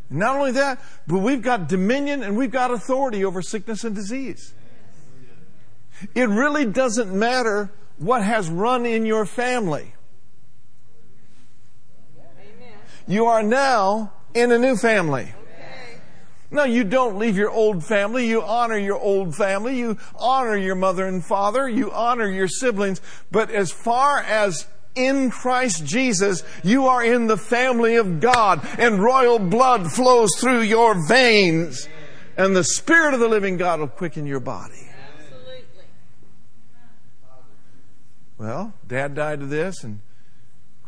Not 0.09 0.37
only 0.37 0.51
that, 0.53 0.81
but 1.07 1.19
we've 1.19 1.41
got 1.41 1.67
dominion 1.67 2.23
and 2.23 2.37
we've 2.37 2.51
got 2.51 2.71
authority 2.71 3.25
over 3.25 3.41
sickness 3.41 3.83
and 3.83 3.93
disease. 3.93 4.53
It 6.15 6.29
really 6.29 6.65
doesn't 6.65 7.13
matter 7.13 7.71
what 7.97 8.23
has 8.23 8.49
run 8.49 8.85
in 8.85 9.05
your 9.05 9.25
family. 9.25 9.93
You 13.07 13.25
are 13.25 13.43
now 13.43 14.13
in 14.33 14.51
a 14.51 14.57
new 14.57 14.75
family. 14.75 15.33
No, 16.53 16.65
you 16.65 16.83
don't 16.83 17.17
leave 17.17 17.37
your 17.37 17.49
old 17.49 17.83
family. 17.85 18.27
You 18.27 18.41
honor 18.41 18.77
your 18.77 18.97
old 18.97 19.35
family. 19.35 19.77
You 19.77 19.97
honor 20.15 20.57
your 20.57 20.75
mother 20.75 21.07
and 21.07 21.23
father. 21.23 21.67
You 21.69 21.91
honor 21.91 22.29
your 22.29 22.49
siblings. 22.49 22.99
But 23.31 23.49
as 23.51 23.71
far 23.71 24.19
as 24.19 24.67
in 24.93 25.31
Christ 25.31 25.85
Jesus, 25.85 26.43
you 26.63 26.87
are 26.87 27.03
in 27.03 27.27
the 27.27 27.37
family 27.37 27.95
of 27.95 28.19
God 28.19 28.67
and 28.77 29.01
royal 29.01 29.39
blood 29.39 29.91
flows 29.93 30.31
through 30.37 30.61
your 30.61 31.07
veins 31.07 31.87
and 32.37 32.55
the 32.55 32.63
Spirit 32.63 33.13
of 33.13 33.21
the 33.21 33.29
living 33.29 33.55
God 33.55 33.79
will 33.79 33.87
quicken 33.87 34.25
your 34.25 34.39
body. 34.39 34.89
Absolutely. 35.15 35.63
Well, 38.37 38.73
dad 38.87 39.15
died 39.15 39.41
of 39.41 39.49
this 39.49 39.83
and 39.83 39.99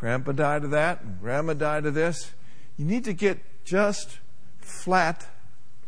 Grandpa 0.04 0.34
died 0.34 0.66
of 0.66 0.72
that, 0.72 1.00
and 1.00 1.18
Grandma 1.22 1.54
died 1.54 1.86
of 1.86 1.94
this. 1.94 2.34
You 2.76 2.84
need 2.84 3.06
to 3.06 3.14
get 3.14 3.40
just 3.64 4.20
flat 4.60 5.28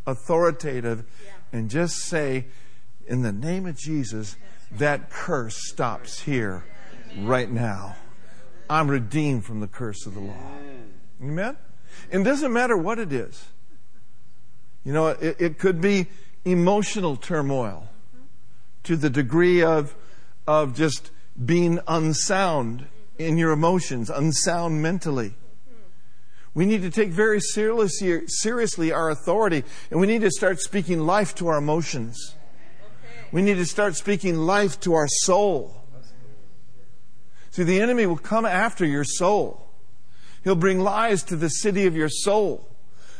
authoritative 0.07 1.03
and 1.51 1.69
just 1.69 1.97
say, 1.97 2.45
in 3.07 3.23
the 3.23 3.33
name 3.33 3.65
of 3.65 3.75
Jesus, 3.77 4.37
that 4.71 5.09
curse 5.09 5.57
stops 5.67 6.21
here 6.21 6.63
right 7.17 7.51
now. 7.51 7.97
I'm 8.69 8.89
redeemed 8.89 9.43
from 9.43 9.59
the 9.59 9.67
curse 9.67 10.05
of 10.05 10.13
the 10.13 10.21
law. 10.21 10.47
Amen? 11.21 11.57
And 12.09 12.21
it 12.21 12.23
doesn't 12.23 12.53
matter 12.53 12.77
what 12.77 12.99
it 12.99 13.11
is. 13.11 13.43
You 14.85 14.93
know, 14.93 15.07
it, 15.07 15.35
it 15.41 15.59
could 15.59 15.81
be 15.81 16.07
emotional 16.45 17.17
turmoil 17.17 17.89
mm-hmm. 18.15 18.27
to 18.83 18.95
the 18.95 19.09
degree 19.09 19.61
of, 19.61 19.93
of 20.47 20.73
just 20.73 21.11
being 21.45 21.81
unsound 21.85 22.87
in 23.17 23.37
your 23.37 23.51
emotions, 23.51 24.09
unsound 24.09 24.81
mentally. 24.81 25.35
We 26.53 26.65
need 26.65 26.81
to 26.83 26.89
take 26.89 27.09
very 27.09 27.41
seriously, 27.41 28.91
our 28.91 29.09
authority, 29.09 29.63
and 29.91 29.99
we 29.99 30.07
need 30.07 30.21
to 30.21 30.31
start 30.31 30.61
speaking 30.61 31.01
life 31.01 31.35
to 31.35 31.47
our 31.47 31.57
emotions. 31.57 32.35
We 33.31 33.41
need 33.41 33.55
to 33.55 33.65
start 33.65 33.95
speaking 33.95 34.37
life 34.37 34.79
to 34.81 34.93
our 34.93 35.07
soul. 35.07 35.83
See, 37.51 37.63
the 37.63 37.81
enemy 37.81 38.05
will 38.05 38.17
come 38.17 38.45
after 38.45 38.85
your 38.85 39.03
soul. 39.03 39.67
He'll 40.43 40.55
bring 40.55 40.79
lies 40.79 41.23
to 41.23 41.35
the 41.35 41.49
city 41.49 41.85
of 41.87 41.95
your 41.95 42.09
soul. 42.09 42.69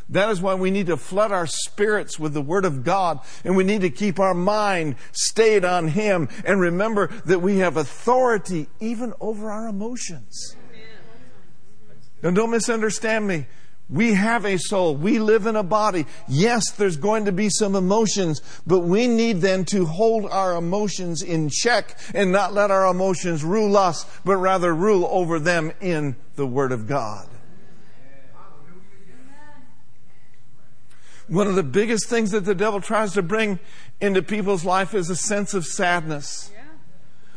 That 0.10 0.30
is 0.30 0.42
why 0.42 0.54
we 0.54 0.70
need 0.70 0.88
to 0.88 0.98
flood 0.98 1.32
our 1.32 1.48
spirits 1.48 2.20
with 2.20 2.34
the 2.34 2.42
Word 2.42 2.66
of 2.66 2.84
God 2.84 3.20
and 3.44 3.56
we 3.56 3.64
need 3.64 3.82
to 3.82 3.90
keep 3.90 4.20
our 4.20 4.36
mind 4.36 4.96
stayed 5.12 5.66
on 5.66 5.88
Him 5.88 6.30
and 6.46 6.60
remember 6.60 7.08
that 7.26 7.42
we 7.42 7.58
have 7.58 7.76
authority 7.76 8.68
even 8.80 9.14
over 9.20 9.50
our 9.50 9.68
emotions. 9.68 10.56
Now, 12.22 12.32
don't 12.32 12.52
misunderstand 12.52 13.28
me. 13.28 13.46
We 13.88 14.14
have 14.14 14.46
a 14.46 14.58
soul. 14.58 14.96
We 14.96 15.20
live 15.20 15.46
in 15.46 15.56
a 15.56 15.64
body. 15.64 16.08
Yes, 16.28 16.72
there's 16.72 16.98
going 16.98 17.26
to 17.26 17.32
be 17.32 17.50
some 17.50 17.76
emotions, 17.76 18.42
but 18.66 18.80
we 18.80 19.08
need 19.08 19.42
then 19.42 19.64
to 19.66 19.86
hold 19.86 20.26
our 20.26 20.56
emotions 20.56 21.22
in 21.22 21.50
check 21.50 21.96
and 22.16 22.32
not 22.32 22.54
let 22.54 22.72
our 22.72 22.88
emotions 22.90 23.44
rule 23.44 23.78
us, 23.78 24.06
but 24.26 24.38
rather 24.38 24.74
rule 24.74 25.08
over 25.12 25.40
them 25.40 25.72
in 25.82 26.16
the 26.36 26.48
Word 26.48 26.72
of 26.72 26.88
God. 26.88 27.28
One 31.28 31.48
of 31.48 31.56
the 31.56 31.64
biggest 31.64 32.08
things 32.08 32.32
that 32.32 32.46
the 32.46 32.56
devil 32.56 32.82
tries 32.82 33.14
to 33.14 33.24
bring 33.24 33.60
into 34.00 34.22
people's 34.22 34.64
life 34.64 34.94
is 34.94 35.10
a 35.10 35.16
sense 35.16 35.54
of 35.54 35.66
sadness, 35.66 36.52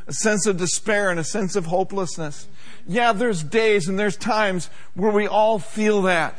a 0.07 0.13
sense 0.13 0.47
of 0.47 0.59
despair, 0.59 1.11
and 1.11 1.19
a 1.19 1.25
sense 1.25 1.57
of 1.57 1.67
hopelessness. 1.67 2.49
Yeah, 2.87 3.13
there's 3.13 3.43
days 3.43 3.89
and 3.89 3.99
there's 3.99 4.17
times 4.17 4.69
where 4.95 5.11
we 5.11 5.27
all 5.27 5.59
feel 5.59 6.03
that. 6.03 6.35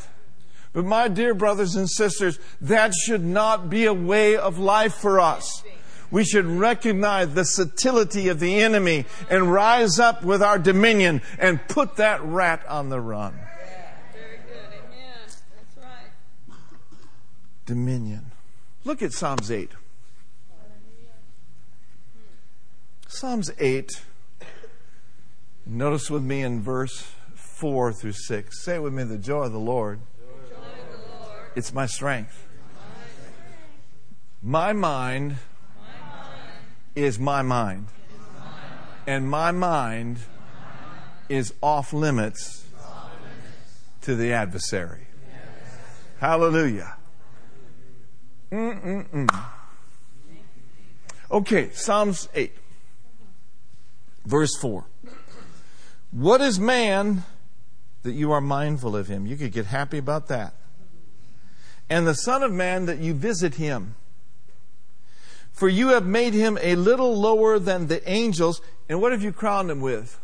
But 0.73 0.85
my 0.85 1.07
dear 1.07 1.33
brothers 1.33 1.75
and 1.75 1.89
sisters, 1.89 2.37
that 2.61 2.93
should 2.93 3.23
not 3.23 3.69
be 3.69 3.85
a 3.85 3.93
way 3.93 4.37
of 4.37 4.59
life 4.59 4.93
for 4.93 5.19
us. 5.19 5.63
We 6.11 6.23
should 6.23 6.45
recognize 6.45 7.33
the 7.33 7.45
subtlety 7.45 8.29
of 8.29 8.39
the 8.39 8.61
enemy 8.61 9.05
and 9.29 9.51
rise 9.51 9.99
up 9.99 10.23
with 10.23 10.41
our 10.41 10.59
dominion 10.59 11.21
and 11.37 11.67
put 11.67 11.95
that 11.97 12.23
rat 12.23 12.65
on 12.67 12.89
the 12.89 12.99
run. 12.99 13.33
Dominion. 17.69 18.31
Look 18.83 19.03
at 19.03 19.13
Psalms 19.13 19.51
8. 19.51 19.69
Psalms 23.07 23.51
8. 23.59 24.01
Notice 25.67 26.09
with 26.09 26.23
me 26.23 26.41
in 26.41 26.61
verse 26.61 27.11
4 27.35 27.93
through 27.93 28.13
6. 28.13 28.63
Say 28.63 28.75
it 28.77 28.81
with 28.81 28.93
me 28.93 29.03
the 29.03 29.19
joy 29.19 29.43
of 29.43 29.51
the 29.51 29.59
Lord. 29.59 29.99
Joy 29.99 30.55
of 30.55 30.59
the 30.91 31.25
Lord. 31.25 31.39
It's 31.55 31.71
my 31.71 31.85
strength. 31.85 32.47
My 34.41 34.73
mind, 34.73 35.37
is 36.95 37.19
my 37.19 37.43
mind. 37.43 37.85
And 39.05 39.29
my 39.29 39.51
mind 39.51 40.17
is 41.29 41.53
off 41.61 41.93
limits 41.93 42.65
to 44.01 44.15
the 44.15 44.33
adversary. 44.33 45.05
Hallelujah. 46.19 46.95
Mm-mm-mm. 48.51 49.45
Okay, 51.31 51.69
Psalms 51.73 52.27
8, 52.33 52.51
verse 54.25 54.55
4. 54.55 54.85
What 56.11 56.41
is 56.41 56.59
man 56.59 57.23
that 58.01 58.13
you 58.13 58.31
are 58.31 58.41
mindful 58.41 58.95
of 58.95 59.07
him? 59.07 59.27
You 59.27 59.37
could 59.37 59.51
get 59.51 59.67
happy 59.67 59.99
about 59.99 60.27
that. 60.29 60.53
And 61.89 62.07
the 62.07 62.15
Son 62.15 62.41
of 62.41 62.51
Man 62.51 62.85
that 62.85 62.99
you 62.99 63.13
visit 63.13 63.55
him. 63.55 63.95
For 65.51 65.67
you 65.67 65.89
have 65.89 66.05
made 66.05 66.33
him 66.33 66.57
a 66.61 66.75
little 66.75 67.19
lower 67.19 67.59
than 67.59 67.87
the 67.87 68.07
angels. 68.09 68.61
And 68.87 69.01
what 69.01 69.11
have 69.11 69.21
you 69.21 69.31
crowned 69.31 69.69
him 69.69 69.81
with? 69.81 70.19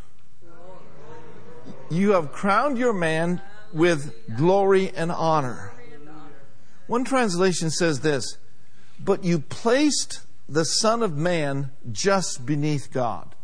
You 1.89 2.11
have 2.11 2.31
crowned 2.31 2.77
your 2.77 2.93
man 2.93 3.41
with 3.73 4.13
glory 4.37 4.91
and 4.95 5.11
honor. 5.11 5.71
One 6.87 7.03
translation 7.03 7.69
says 7.69 8.01
this 8.01 8.37
But 8.99 9.23
you 9.23 9.39
placed 9.39 10.21
the 10.47 10.65
Son 10.65 11.01
of 11.01 11.17
Man 11.17 11.71
just 11.91 12.45
beneath 12.45 12.91
God. 12.91 13.35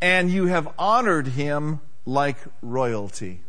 And 0.00 0.30
you 0.30 0.46
have 0.46 0.72
honored 0.78 1.28
him 1.28 1.80
like 2.06 2.38
royalty, 2.62 3.40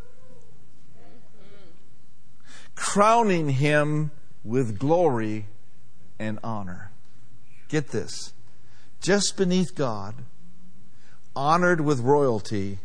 crowning 2.75 3.49
him 3.49 4.11
with 4.43 4.79
glory 4.79 5.45
and 6.17 6.39
honor. 6.43 6.91
Get 7.67 7.89
this 7.89 8.33
just 9.01 9.37
beneath 9.37 9.75
God, 9.75 10.15
honored 11.35 11.81
with 11.81 11.99
royalty 11.99 12.79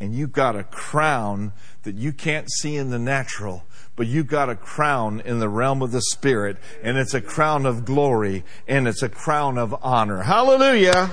and 0.00 0.14
you've 0.14 0.32
got 0.32 0.56
a 0.56 0.64
crown 0.64 1.52
that 1.82 1.94
you 1.94 2.12
can't 2.12 2.50
see 2.50 2.76
in 2.76 2.90
the 2.90 2.98
natural, 2.98 3.64
but 3.96 4.06
you've 4.06 4.26
got 4.26 4.48
a 4.48 4.56
crown 4.56 5.20
in 5.20 5.38
the 5.38 5.48
realm 5.48 5.82
of 5.82 5.92
the 5.92 6.00
spirit, 6.00 6.56
and 6.82 6.96
it's 6.96 7.12
a 7.12 7.20
crown 7.20 7.66
of 7.66 7.84
glory, 7.84 8.42
and 8.66 8.88
it's 8.88 9.02
a 9.02 9.08
crown 9.10 9.58
of 9.58 9.76
honor. 9.82 10.22
Hallelujah! 10.22 11.10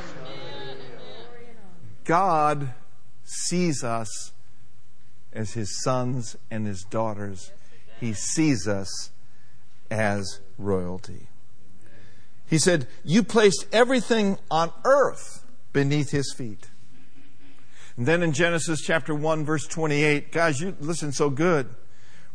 God 2.06 2.74
sees 3.26 3.84
us 3.84 4.32
as 5.34 5.54
his 5.54 5.82
sons 5.84 6.38
and 6.50 6.66
his 6.66 6.84
daughters. 6.84 7.52
He 8.00 8.14
sees 8.14 8.68
us 8.68 9.12
as 9.92 10.40
royalty. 10.58 11.28
He 12.46 12.58
said, 12.58 12.88
You 13.04 13.24
placed 13.24 13.66
everything 13.74 14.38
on 14.50 14.72
earth 14.86 15.46
beneath 15.74 16.12
his 16.12 16.34
feet. 16.34 16.70
And 17.98 18.06
then 18.06 18.22
in 18.22 18.32
Genesis 18.32 18.82
chapter 18.82 19.14
1 19.14 19.44
verse 19.44 19.66
28, 19.66 20.32
guys, 20.32 20.62
you 20.62 20.76
listen 20.80 21.12
so 21.12 21.32
good. 21.32 21.68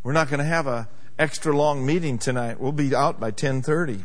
We're 0.03 0.13
not 0.13 0.29
going 0.29 0.41
to 0.41 0.45
have 0.45 0.67
a 0.67 0.89
extra 1.19 1.57
long 1.57 1.87
meeting 1.87 2.19
tonight. 2.19 2.59
We'll 2.59 2.73
be 2.73 2.95
out 2.95 3.21
by 3.21 3.31
10:30. 3.31 4.05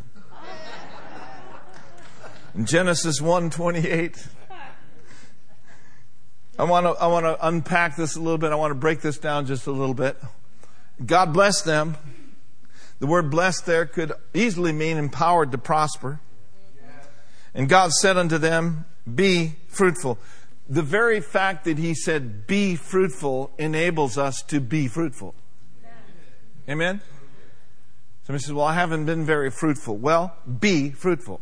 In 2.54 2.66
Genesis 2.66 3.20
1:28 3.20 4.28
I 6.60 6.64
want 6.64 6.86
to 6.86 6.92
I 6.92 7.08
want 7.08 7.26
to 7.26 7.48
unpack 7.48 7.96
this 7.96 8.16
a 8.16 8.20
little 8.20 8.38
bit. 8.38 8.52
I 8.52 8.56
want 8.56 8.72
to 8.72 8.76
break 8.76 9.02
this 9.02 9.18
down 9.18 9.48
just 9.48 9.66
a 9.66 9.72
little 9.72 9.96
bit. 9.96 10.18
God 11.04 11.34
blessed 11.34 11.66
them. 11.66 11.98
The 13.00 13.08
word 13.08 13.30
blessed 13.30 13.66
there 13.66 13.86
could 13.86 14.12
easily 14.34 14.72
mean 14.72 14.98
empowered 14.98 15.52
to 15.52 15.58
prosper. 15.58 16.20
And 17.54 17.70
God 17.70 17.92
said 17.92 18.18
unto 18.18 18.38
them, 18.38 18.86
Be 19.12 19.56
fruitful 19.68 20.20
the 20.70 20.82
very 20.82 21.22
fact 21.22 21.66
that 21.66 21.78
he 21.78 21.94
said, 21.94 22.46
be 22.48 22.76
fruitful, 22.76 23.52
enables 23.58 24.18
us 24.18 24.42
to 24.48 24.60
be 24.60 24.88
fruitful. 24.88 25.34
Amen? 26.68 27.02
Somebody 28.24 28.44
says, 28.44 28.54
well, 28.54 28.66
I 28.66 28.74
haven't 28.74 29.06
been 29.06 29.26
very 29.26 29.50
fruitful. 29.50 29.96
Well, 29.96 30.36
be 30.60 30.90
fruitful. 30.92 31.40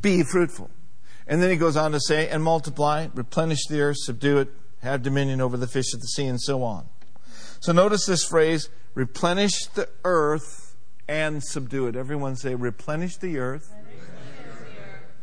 Be 0.00 0.24
fruitful. 0.24 0.70
And 1.28 1.40
then 1.40 1.50
he 1.50 1.56
goes 1.56 1.76
on 1.76 1.92
to 1.92 2.00
say, 2.00 2.28
and 2.28 2.42
multiply, 2.42 3.06
replenish 3.14 3.66
the 3.68 3.80
earth, 3.80 3.98
subdue 4.00 4.38
it, 4.38 4.48
have 4.82 5.02
dominion 5.02 5.40
over 5.40 5.56
the 5.56 5.68
fish 5.68 5.94
of 5.94 6.00
the 6.00 6.08
sea, 6.08 6.26
and 6.26 6.40
so 6.40 6.64
on. 6.64 6.86
So 7.60 7.72
notice 7.72 8.06
this 8.06 8.24
phrase, 8.24 8.68
replenish 8.94 9.66
the 9.74 9.88
earth 10.04 10.76
and 11.08 11.42
subdue 11.42 11.86
it. 11.86 11.94
Everyone 11.94 12.34
say, 12.34 12.56
replenish 12.56 13.16
the 13.16 13.38
earth, 13.38 13.72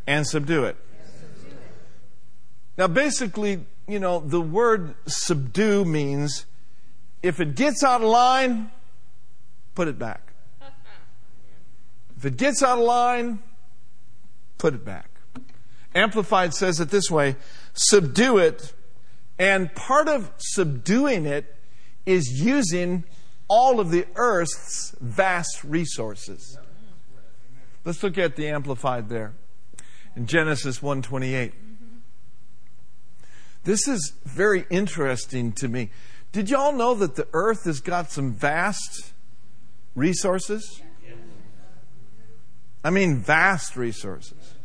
and 0.08 0.26
subdue 0.26 0.64
it. 0.64 0.78
Now, 2.78 2.88
basically, 2.88 3.66
you 3.88 4.00
know, 4.00 4.20
the 4.20 4.42
word 4.42 4.96
subdue 5.06 5.86
means 5.86 6.46
if 7.22 7.40
it 7.40 7.56
gets 7.56 7.84
out 7.84 8.02
of 8.02 8.08
line, 8.10 8.72
put 9.76 9.88
it 9.88 10.00
back. 10.00 10.34
If 12.18 12.26
it 12.26 12.38
gets 12.38 12.64
out 12.64 12.80
of 12.80 12.86
line, 12.86 13.40
put 14.58 14.74
it 14.74 14.86
back. 14.86 15.10
Amplified 15.94 16.54
says 16.54 16.80
it 16.80 16.90
this 16.90 17.12
way 17.12 17.36
subdue 17.74 18.38
it, 18.38 18.74
and 19.38 19.74
part 19.76 20.08
of 20.08 20.32
subduing 20.38 21.26
it 21.26 21.54
is 22.06 22.42
using 22.42 23.04
all 23.48 23.80
of 23.80 23.92
the 23.92 24.06
earth's 24.16 24.96
vast 25.02 25.64
resources. 25.64 26.58
Let's 27.84 28.02
look 28.02 28.18
at 28.18 28.36
the 28.36 28.48
amplified 28.48 29.10
there 29.10 29.34
in 30.16 30.28
Genesis 30.28 30.82
128. 30.82 31.54
This 33.64 33.88
is 33.88 34.14
very 34.26 34.66
interesting 34.70 35.54
to 35.54 35.68
me. 35.68 35.90
Did 36.32 36.50
y'all 36.50 36.74
know 36.74 36.94
that 36.96 37.16
the 37.16 37.28
earth 37.34 37.66
has 37.66 37.80
got 37.80 38.12
some 38.12 38.34
vast 38.34 39.14
resources? 39.96 40.82
I 42.84 42.90
mean, 42.90 43.20
vast 43.20 43.78
resources. 43.78 44.56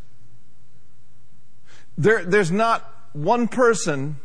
There, 1.97 2.25
there's 2.25 2.51
not 2.51 2.93
one 3.13 3.47
person 3.47 4.17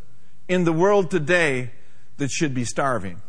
in 0.48 0.64
the 0.64 0.74
world 0.74 1.12
today 1.12 1.72
that 2.18 2.32
should 2.32 2.54
be 2.54 2.66
starving. 2.66 3.22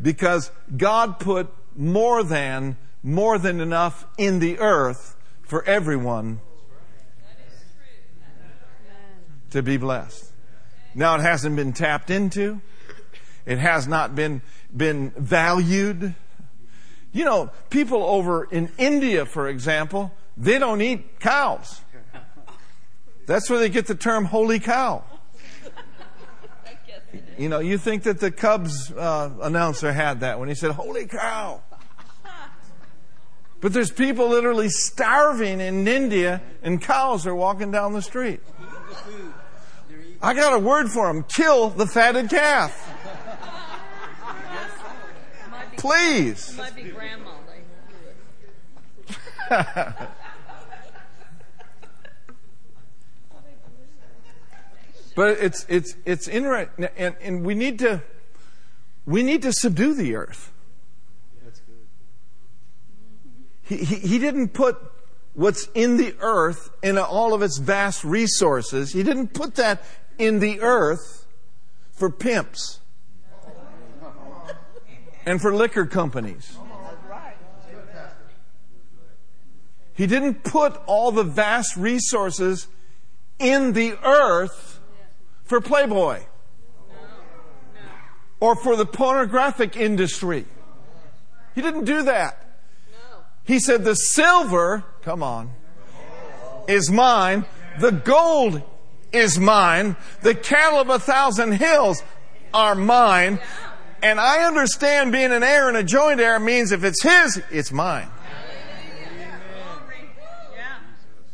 Because 0.00 0.50
God 0.76 1.18
put 1.18 1.48
more 1.76 2.22
than, 2.22 2.76
more 3.02 3.38
than 3.38 3.60
enough 3.60 4.06
in 4.16 4.38
the 4.38 4.58
earth 4.58 5.16
for 5.42 5.64
everyone 5.64 6.40
to 9.52 9.62
be 9.62 9.76
blessed. 9.76 10.30
Now 10.94 11.14
it 11.14 11.20
hasn't 11.20 11.56
been 11.56 11.72
tapped 11.72 12.10
into. 12.10 12.60
It 13.46 13.58
has 13.58 13.88
not 13.88 14.14
been, 14.14 14.42
been 14.74 15.10
valued. 15.10 16.14
You 17.12 17.24
know, 17.24 17.50
people 17.70 18.02
over 18.02 18.44
in 18.44 18.70
India, 18.78 19.26
for 19.26 19.48
example, 19.48 20.12
they 20.36 20.58
don't 20.58 20.80
eat 20.80 21.20
cows. 21.20 21.80
That's 23.26 23.48
where 23.48 23.58
they 23.58 23.68
get 23.68 23.86
the 23.86 23.94
term 23.94 24.24
holy 24.24 24.58
cow. 24.58 25.04
You 27.38 27.48
know, 27.48 27.60
you 27.60 27.78
think 27.78 28.04
that 28.04 28.20
the 28.20 28.30
Cubs 28.30 28.92
uh, 28.92 29.30
announcer 29.42 29.92
had 29.92 30.20
that 30.20 30.38
when 30.38 30.48
he 30.48 30.54
said, 30.54 30.72
holy 30.72 31.06
cow. 31.06 31.62
But 33.60 33.72
there's 33.72 33.92
people 33.92 34.28
literally 34.28 34.68
starving 34.68 35.60
in 35.60 35.86
India 35.86 36.42
and 36.62 36.82
cows 36.82 37.26
are 37.26 37.34
walking 37.34 37.70
down 37.70 37.92
the 37.92 38.02
street. 38.02 38.40
I 40.22 40.34
got 40.34 40.52
a 40.54 40.58
word 40.58 40.88
for 40.90 41.10
him. 41.10 41.24
Kill 41.24 41.70
the 41.70 41.86
fatted 41.86 42.30
calf. 42.30 42.78
Please. 45.76 46.56
Might 46.56 46.76
be 46.76 46.84
grandma. 46.84 47.30
But 55.14 55.38
it's 55.40 55.66
it's 55.68 55.96
it's 56.04 56.28
interesting, 56.28 56.88
and, 56.96 57.16
and 57.20 57.44
we 57.44 57.54
need 57.54 57.78
to 57.80 58.02
we 59.06 59.22
need 59.22 59.42
to 59.42 59.52
subdue 59.52 59.94
the 59.94 60.16
earth. 60.16 60.52
That's 61.44 61.60
good. 61.60 61.76
He, 63.62 63.84
he, 63.84 63.96
he 63.96 64.18
didn't 64.18 64.48
put 64.48 64.78
what's 65.34 65.68
in 65.74 65.96
the 65.96 66.14
earth 66.20 66.70
in 66.82 66.98
all 66.98 67.34
of 67.34 67.42
its 67.42 67.58
vast 67.58 68.04
resources. 68.04 68.92
He 68.92 69.02
didn't 69.02 69.34
put 69.34 69.56
that 69.56 69.84
in 70.22 70.38
the 70.38 70.60
earth 70.60 71.26
for 71.90 72.08
pimps 72.08 72.78
and 75.26 75.40
for 75.40 75.52
liquor 75.52 75.84
companies. 75.84 76.56
He 79.94 80.06
didn't 80.06 80.44
put 80.44 80.80
all 80.86 81.10
the 81.10 81.24
vast 81.24 81.76
resources 81.76 82.68
in 83.40 83.72
the 83.72 83.98
earth 84.04 84.78
for 85.42 85.60
Playboy 85.60 86.22
or 88.38 88.54
for 88.54 88.76
the 88.76 88.86
pornographic 88.86 89.76
industry. 89.76 90.46
He 91.56 91.62
didn't 91.62 91.84
do 91.84 92.04
that. 92.04 92.38
He 93.42 93.58
said, 93.58 93.82
The 93.82 93.94
silver, 93.96 94.84
come 95.02 95.24
on, 95.24 95.50
is 96.68 96.92
mine. 96.92 97.44
The 97.80 97.90
gold 97.90 98.62
is 99.12 99.38
mine. 99.38 99.96
The 100.22 100.34
cattle 100.34 100.80
of 100.80 100.88
a 100.88 100.98
thousand 100.98 101.52
hills 101.52 102.02
are 102.52 102.74
mine. 102.74 103.40
And 104.02 104.18
I 104.18 104.44
understand 104.44 105.12
being 105.12 105.32
an 105.32 105.42
heir 105.42 105.68
and 105.68 105.76
a 105.76 105.84
joint 105.84 106.20
heir 106.20 106.40
means 106.40 106.72
if 106.72 106.82
it's 106.82 107.02
his, 107.02 107.40
it's 107.50 107.70
mine. 107.70 108.08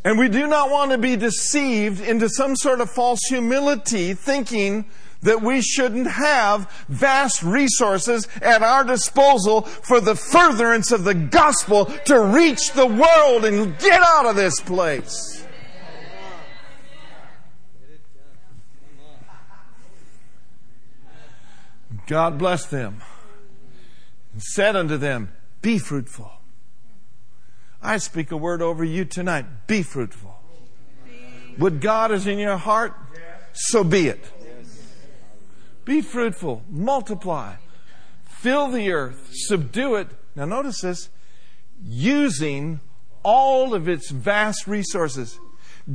And 0.05 0.19
we 0.19 0.29
do 0.29 0.47
not 0.47 0.71
want 0.71 0.93
to 0.93 0.99
be 0.99 1.17
deceived 1.17 2.01
into 2.01 2.29
some 2.29 2.57
sort 2.57 2.81
of 2.81 2.91
false 2.91 3.21
humility 3.29 4.15
thinking 4.15 4.87
that 5.23 5.43
we 5.43 5.61
shouldn't 5.61 6.07
have 6.07 6.71
vast 6.89 7.43
resources 7.43 8.29
at 8.41 8.63
our 8.63 8.85
disposal 8.85 9.63
for 9.63 10.01
the 10.01 10.15
furtherance 10.15 10.93
of 10.93 11.05
the 11.05 11.15
gospel 11.15 11.87
to 12.07 12.21
reach 12.21 12.73
the 12.73 12.87
world 12.87 13.45
and 13.45 13.77
get 13.79 14.01
out 14.01 14.27
of 14.27 14.37
this 14.37 14.61
place. 14.61 15.38
God 22.09 22.39
blessed 22.39 22.73
them 22.73 23.01
and 24.33 24.43
said 24.43 24.75
unto 24.75 24.97
them, 24.97 25.33
Be 25.63 25.79
fruitful 25.79 26.33
I 27.83 27.99
speak 27.99 28.33
a 28.33 28.37
word 28.37 28.61
over 28.61 28.85
you 28.85 29.05
tonight. 29.05 29.67
Be 29.67 29.83
fruitful. 29.83 30.35
What 31.57 31.81
God 31.81 32.13
is 32.13 32.27
in 32.27 32.39
your 32.39 32.57
heart, 32.57 32.95
so 33.53 33.85
be 33.85 34.09
it. 34.09 34.33
Be 35.85 36.03
fruitful, 36.03 36.65
multiply, 36.69 37.55
fill 38.25 38.69
the 38.69 38.93
earth, 38.93 39.31
subdue 39.33 39.95
it. 39.97 40.09
Now, 40.37 40.45
notice 40.45 40.83
this 40.83 41.09
using 41.83 42.81
all 43.23 43.75
of 43.75 43.89
its 43.89 44.11
vast 44.11 44.67
resources. 44.67 45.39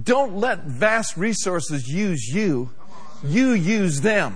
Don't 0.04 0.38
let 0.38 0.63
vast 0.63 1.15
resources 1.15 1.88
use 1.88 2.28
you, 2.28 2.71
you 3.23 3.52
use 3.52 4.02
them. 4.02 4.36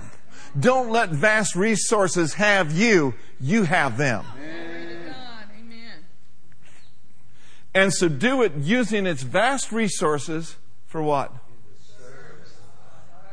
Don't 0.58 0.90
let 0.90 1.10
vast 1.10 1.54
resources 1.54 2.34
have 2.34 2.72
you, 2.72 3.14
you 3.40 3.64
have 3.64 3.96
them. 3.96 4.24
and 7.74 7.92
subdue 7.92 8.42
it 8.42 8.52
using 8.56 9.06
its 9.06 9.22
vast 9.22 9.70
resources 9.70 10.56
for 10.86 11.00
what? 11.02 11.32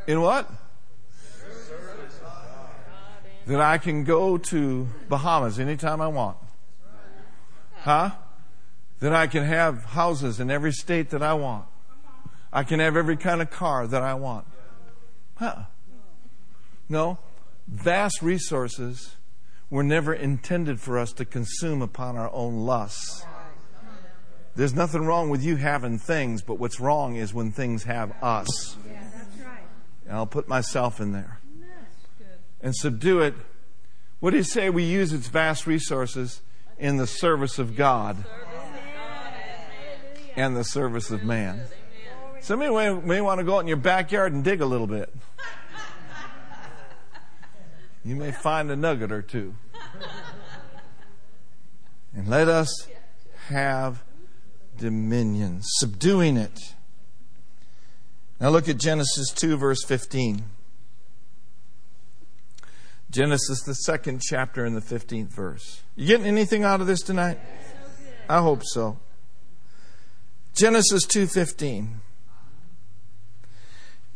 In 0.08 0.22
what? 0.22 0.50
That 3.48 3.60
I 3.60 3.78
can 3.78 4.04
go 4.04 4.38
to 4.38 4.88
Bahamas 5.10 5.60
anytime 5.60 6.02
I 6.02 6.08
want. 6.08 6.38
Huh? 7.78 8.12
That 9.00 9.14
I 9.14 9.28
can 9.28 9.44
have 9.44 9.84
houses 9.86 10.40
in 10.40 10.52
every 10.52 10.72
state 10.72 11.10
that 11.12 11.24
I 11.24 11.34
want. 11.34 11.66
I 12.54 12.64
can 12.64 12.80
have 12.80 12.96
every 12.96 13.18
kind 13.18 13.42
of 13.42 13.50
car 13.50 13.88
that 13.88 14.02
I 14.02 14.14
want. 14.14 14.46
Huh? 15.36 15.64
No. 16.90 17.18
Vast 17.68 18.22
resources 18.22 19.16
were 19.70 19.84
never 19.84 20.14
intended 20.14 20.80
for 20.80 21.00
us 21.00 21.12
to 21.14 21.26
consume 21.26 21.82
upon 21.82 22.18
our 22.18 22.32
own 22.32 22.66
lusts. 22.66 23.26
There's 24.56 24.74
nothing 24.74 25.06
wrong 25.06 25.30
with 25.30 25.44
you 25.44 25.58
having 25.58 25.98
things, 25.98 26.42
but 26.42 26.60
what's 26.60 26.80
wrong 26.80 27.16
is 27.16 27.34
when 27.34 27.52
things 27.52 27.84
have 27.84 28.14
us. 28.24 28.78
Yeah, 28.88 29.04
that's 29.14 29.46
right. 29.46 29.60
And 30.06 30.16
I'll 30.16 30.26
put 30.26 30.48
myself 30.48 31.02
in 31.02 31.12
there. 31.12 31.40
And 32.62 32.74
subdue 32.74 33.22
it. 33.22 33.34
What 34.22 34.32
do 34.32 34.38
you 34.38 34.44
say 34.44 34.70
we 34.70 34.84
use 34.84 35.12
its 35.12 35.28
vast 35.28 35.68
resources 35.68 36.42
in 36.80 36.98
the 36.98 37.06
service 37.06 37.60
of 37.60 37.76
God 37.76 38.24
and 40.36 40.56
the 40.56 40.64
service 40.64 41.12
of 41.12 41.24
man? 41.24 41.62
Some 42.40 42.62
of 42.62 42.68
you 42.68 42.74
may, 42.76 42.94
may 42.94 43.22
want 43.22 43.40
to 43.40 43.44
go 43.44 43.58
out 43.58 43.60
in 43.60 43.68
your 43.68 43.78
backyard 43.78 44.32
and 44.32 44.44
dig 44.44 44.62
a 44.62 44.66
little 44.66 44.88
bit. 44.88 45.14
You 48.06 48.16
may 48.16 48.32
find 48.32 48.70
a 48.70 48.76
nugget 48.76 49.12
or 49.12 49.24
two. 49.24 49.56
And 52.16 52.28
let 52.28 52.48
us 52.48 52.88
have 53.48 54.04
dominion, 54.78 55.62
subduing 55.64 56.38
it. 56.38 56.76
Now 58.40 58.50
look 58.50 58.70
at 58.70 58.78
Genesis 58.78 59.32
2, 59.32 59.58
verse 59.58 59.84
15. 59.84 60.44
Genesis, 63.10 63.64
the 63.64 63.74
second 63.74 64.22
chapter, 64.22 64.66
and 64.66 64.76
the 64.78 64.82
15th 64.82 65.30
verse. 65.30 65.82
You 65.96 66.06
getting 66.06 66.28
anything 66.28 66.64
out 66.64 66.82
of 66.82 66.88
this 66.88 67.02
tonight? 67.02 67.40
I 68.30 68.40
hope 68.40 68.62
so. 68.64 69.00
Genesis 70.54 71.06
2:15. 71.06 72.02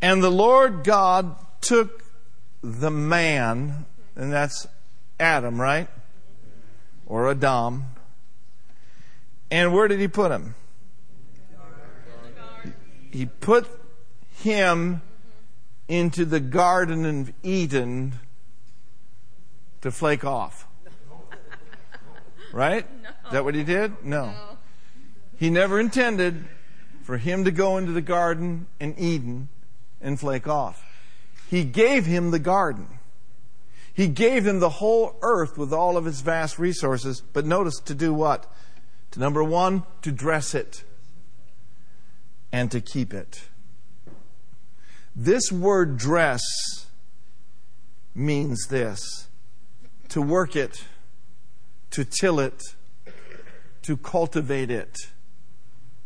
And 0.01 0.23
the 0.23 0.31
Lord 0.31 0.83
God 0.83 1.35
took 1.61 1.98
the 2.61 2.91
man, 2.91 3.85
and 4.15 4.31
that's 4.31 4.67
Adam, 5.19 5.59
right? 5.59 5.87
Or 7.05 7.29
Adam, 7.29 7.85
and 9.51 9.73
where 9.73 9.87
did 9.87 9.99
he 9.99 10.07
put 10.07 10.31
him? 10.31 10.55
He 13.11 13.25
put 13.25 13.67
him 14.37 15.01
into 15.87 16.25
the 16.25 16.39
Garden 16.39 17.05
of 17.05 17.33
Eden 17.41 18.13
to 19.81 19.91
flake 19.91 20.23
off. 20.23 20.67
Right? 22.51 22.85
Is 23.25 23.31
that 23.31 23.43
what 23.43 23.55
he 23.55 23.63
did? 23.63 24.03
No. 24.03 24.27
No. 24.27 24.33
He 25.37 25.49
never 25.49 25.79
intended 25.79 26.45
for 27.03 27.17
him 27.17 27.45
to 27.45 27.51
go 27.51 27.77
into 27.77 27.91
the 27.91 28.01
garden 28.01 28.67
in 28.79 28.93
Eden 28.97 29.49
and 30.01 30.19
flake 30.19 30.47
off. 30.47 30.83
He 31.49 31.63
gave 31.63 32.05
him 32.05 32.29
the 32.29 32.37
garden. 32.37 32.99
He 33.91 34.07
gave 34.07 34.45
him 34.45 34.59
the 34.59 34.69
whole 34.69 35.17
earth 35.23 35.57
with 35.57 35.73
all 35.73 35.97
of 35.97 36.05
its 36.05 36.21
vast 36.21 36.59
resources, 36.59 37.23
but 37.33 37.43
notice 37.43 37.79
to 37.85 37.95
do 37.95 38.13
what? 38.13 38.45
To 39.11 39.19
number 39.19 39.43
one, 39.43 39.81
to 40.03 40.11
dress 40.11 40.53
it 40.53 40.83
and 42.51 42.69
to 42.69 42.79
keep 42.79 43.15
it. 43.15 43.49
This 45.15 45.51
word 45.51 45.97
dress 45.97 46.41
means 48.13 48.67
this 48.67 49.27
to 50.09 50.21
work 50.21 50.55
it, 50.55 50.85
to 51.89 52.05
till 52.05 52.39
it, 52.39 52.61
to 53.81 53.97
cultivate 53.97 54.69
it, 54.69 54.95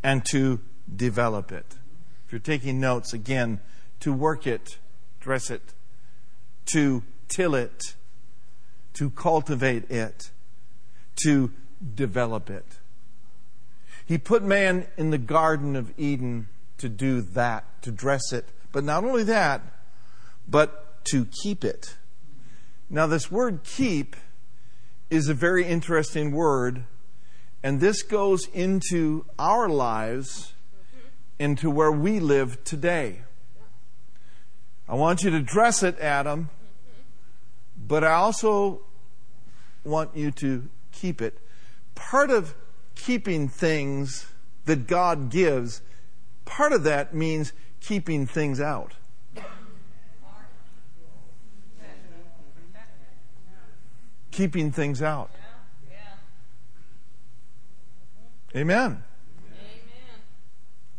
and 0.01 0.23
to 0.32 0.62
develop 0.95 1.51
it. 1.51 1.75
If 2.25 2.32
you're 2.32 2.39
taking 2.39 2.79
notes, 2.79 3.12
again, 3.12 3.60
to 3.99 4.13
work 4.13 4.47
it, 4.47 4.77
dress 5.23 5.49
it, 5.49 5.73
to 6.65 7.01
till 7.29 7.55
it, 7.55 7.95
to 8.93 9.09
cultivate 9.09 9.89
it, 9.89 10.31
to 11.23 11.51
develop 11.95 12.49
it. 12.49 12.65
He 14.05 14.17
put 14.17 14.43
man 14.43 14.86
in 14.97 15.12
the 15.12 15.17
Garden 15.17 15.77
of 15.77 15.97
Eden 15.97 16.49
to 16.77 16.89
do 16.89 17.21
that, 17.21 17.63
to 17.83 17.91
dress 17.91 18.33
it. 18.33 18.49
But 18.73 18.83
not 18.83 19.05
only 19.05 19.23
that, 19.23 19.62
but 20.47 21.05
to 21.05 21.25
keep 21.25 21.63
it. 21.63 21.95
Now, 22.89 23.07
this 23.07 23.31
word 23.31 23.62
keep 23.63 24.17
is 25.09 25.29
a 25.29 25.33
very 25.33 25.65
interesting 25.65 26.33
word, 26.33 26.83
and 27.63 27.79
this 27.79 28.01
goes 28.01 28.47
into 28.47 29.25
our 29.39 29.69
lives, 29.69 30.53
into 31.39 31.69
where 31.69 31.91
we 31.91 32.19
live 32.19 32.63
today. 32.65 33.21
I 34.88 34.96
want 34.96 35.24
you 35.24 35.30
to 35.32 35.39
dress 35.39 35.82
it, 35.82 35.98
Adam, 36.00 36.50
but 37.78 38.04
I 38.04 38.13
also 38.13 38.82
want 39.84 40.15
you 40.15 40.32
to 40.32 40.69
keep 40.91 41.22
it. 41.22 41.39
Part 41.96 42.30
of 42.30 42.56
keeping 42.96 43.48
things 43.48 44.28
that 44.65 44.88
God 44.88 45.30
gives, 45.30 45.82
part 46.46 46.74
of 46.74 46.84
that 46.84 47.13
means 47.13 47.54
keeping 47.80 48.26
things 48.26 48.60
out. 48.60 48.93
Keeping 54.32 54.72
things 54.72 55.02
out. 55.02 55.30
Amen. 58.56 58.65
Amen. 58.76 59.04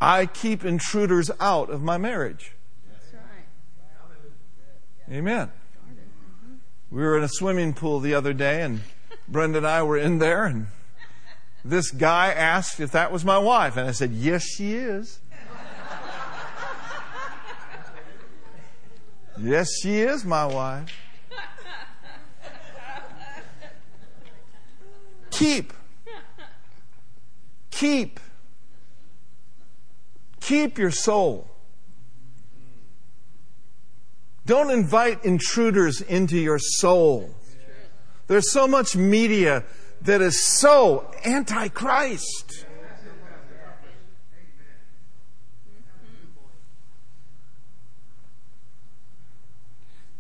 I 0.01 0.27
keep 0.27 0.65
intruders 0.65 1.31
out 1.41 1.71
of 1.71 1.83
my 1.83 1.99
marriage. 1.99 2.53
Amen. 5.11 5.51
We 6.91 7.03
were 7.03 7.19
in 7.19 7.25
a 7.25 7.29
swimming 7.29 7.75
pool 7.75 8.01
the 8.01 8.15
other 8.15 8.33
day, 8.33 8.63
and 8.63 8.81
Brenda 9.29 9.59
and 9.59 9.67
I 9.67 9.83
were 9.83 9.99
in 9.99 10.19
there, 10.19 10.45
and 10.47 10.69
this 11.65 11.91
guy 11.91 12.29
asked 12.29 12.81
if 12.81 12.93
that 12.93 13.13
was 13.13 13.25
my 13.25 13.39
wife, 13.39 13.77
and 13.77 13.87
I 13.87 13.93
said, 13.93 14.13
Yes, 14.13 14.45
she 14.45 14.75
is. 14.75 15.21
yes, 19.39 19.69
she 19.83 20.01
is 20.01 20.25
my 20.25 20.47
wife. 20.47 20.91
Keep. 25.31 25.73
Keep. 27.71 28.21
Keep 30.41 30.79
your 30.79 30.93
soul. 30.93 31.54
Don't 34.47 34.71
invite 34.71 35.25
intruders 35.25 36.01
into 36.01 36.37
your 36.37 36.59
soul. 36.59 37.35
There's 38.27 38.53
so 38.53 38.67
much 38.67 38.97
media 38.97 39.65
that 40.03 40.21
is 40.21 40.45
so 40.45 41.11
anti-Christ. 41.25 42.67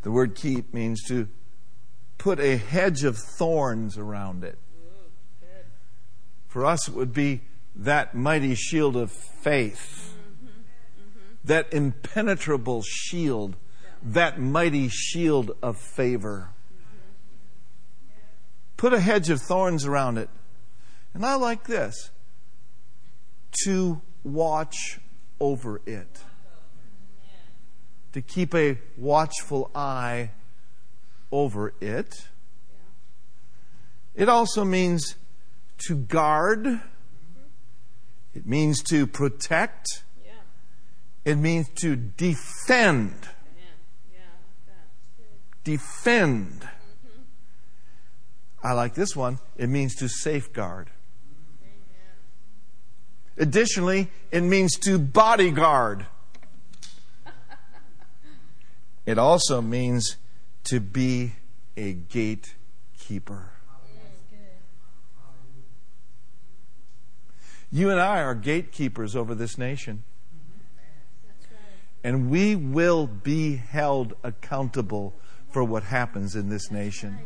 The 0.02 0.10
word 0.10 0.34
keep 0.34 0.74
means 0.74 1.02
to 1.08 1.28
put 2.18 2.38
a 2.38 2.56
hedge 2.56 3.04
of 3.04 3.16
thorns 3.16 3.96
around 3.96 4.44
it. 4.44 4.58
For 6.46 6.64
us, 6.64 6.88
it 6.88 6.94
would 6.94 7.12
be 7.12 7.40
that 7.74 8.14
mighty 8.14 8.54
shield 8.54 8.96
of 8.96 9.10
faith, 9.10 10.14
that 11.42 11.72
impenetrable 11.72 12.82
shield, 12.82 13.56
that 14.04 14.38
mighty 14.38 14.88
shield 14.88 15.56
of 15.62 15.78
favor. 15.78 16.50
Put 18.76 18.92
a 18.92 19.00
hedge 19.00 19.30
of 19.30 19.40
thorns 19.40 19.86
around 19.86 20.18
it. 20.18 20.28
And 21.14 21.24
I 21.24 21.34
like 21.34 21.64
this 21.64 22.10
to 23.64 24.02
watch 24.24 24.98
over 25.40 25.80
it, 25.86 26.20
to 28.12 28.20
keep 28.20 28.54
a 28.54 28.78
watchful 28.96 29.70
eye 29.74 30.30
over 31.30 31.72
it. 31.80 32.28
It 34.14 34.28
also 34.28 34.64
means 34.64 35.16
to 35.86 35.96
guard. 35.96 36.80
It 38.34 38.46
means 38.46 38.82
to 38.84 39.06
protect. 39.06 40.04
It 41.24 41.36
means 41.38 41.68
to 41.76 41.96
defend. 41.96 43.14
Defend. 45.64 46.68
I 48.62 48.72
like 48.72 48.94
this 48.94 49.16
one. 49.16 49.38
It 49.57 49.68
means 49.68 49.94
to 49.96 50.09
safeguard. 50.09 50.90
Additionally, 53.37 54.11
it 54.31 54.42
means 54.42 54.79
to 54.79 54.98
bodyguard. 54.98 56.07
It 59.05 59.18
also 59.18 59.61
means 59.61 60.16
to 60.64 60.81
be 60.81 61.33
a 61.77 61.92
gatekeeper. 61.92 63.50
You 67.70 67.90
and 67.90 68.00
I 68.00 68.22
are 68.22 68.35
gatekeepers 68.37 69.16
over 69.16 69.35
this 69.35 69.59
nation. 69.59 70.05
And 72.05 72.31
we 72.31 72.55
will 72.55 73.07
be 73.07 73.57
held 73.57 74.14
accountable 74.22 75.14
for 75.54 75.62
what 75.62 75.84
happens 75.84 76.34
in 76.34 76.48
this 76.48 76.72
nation. 76.72 77.16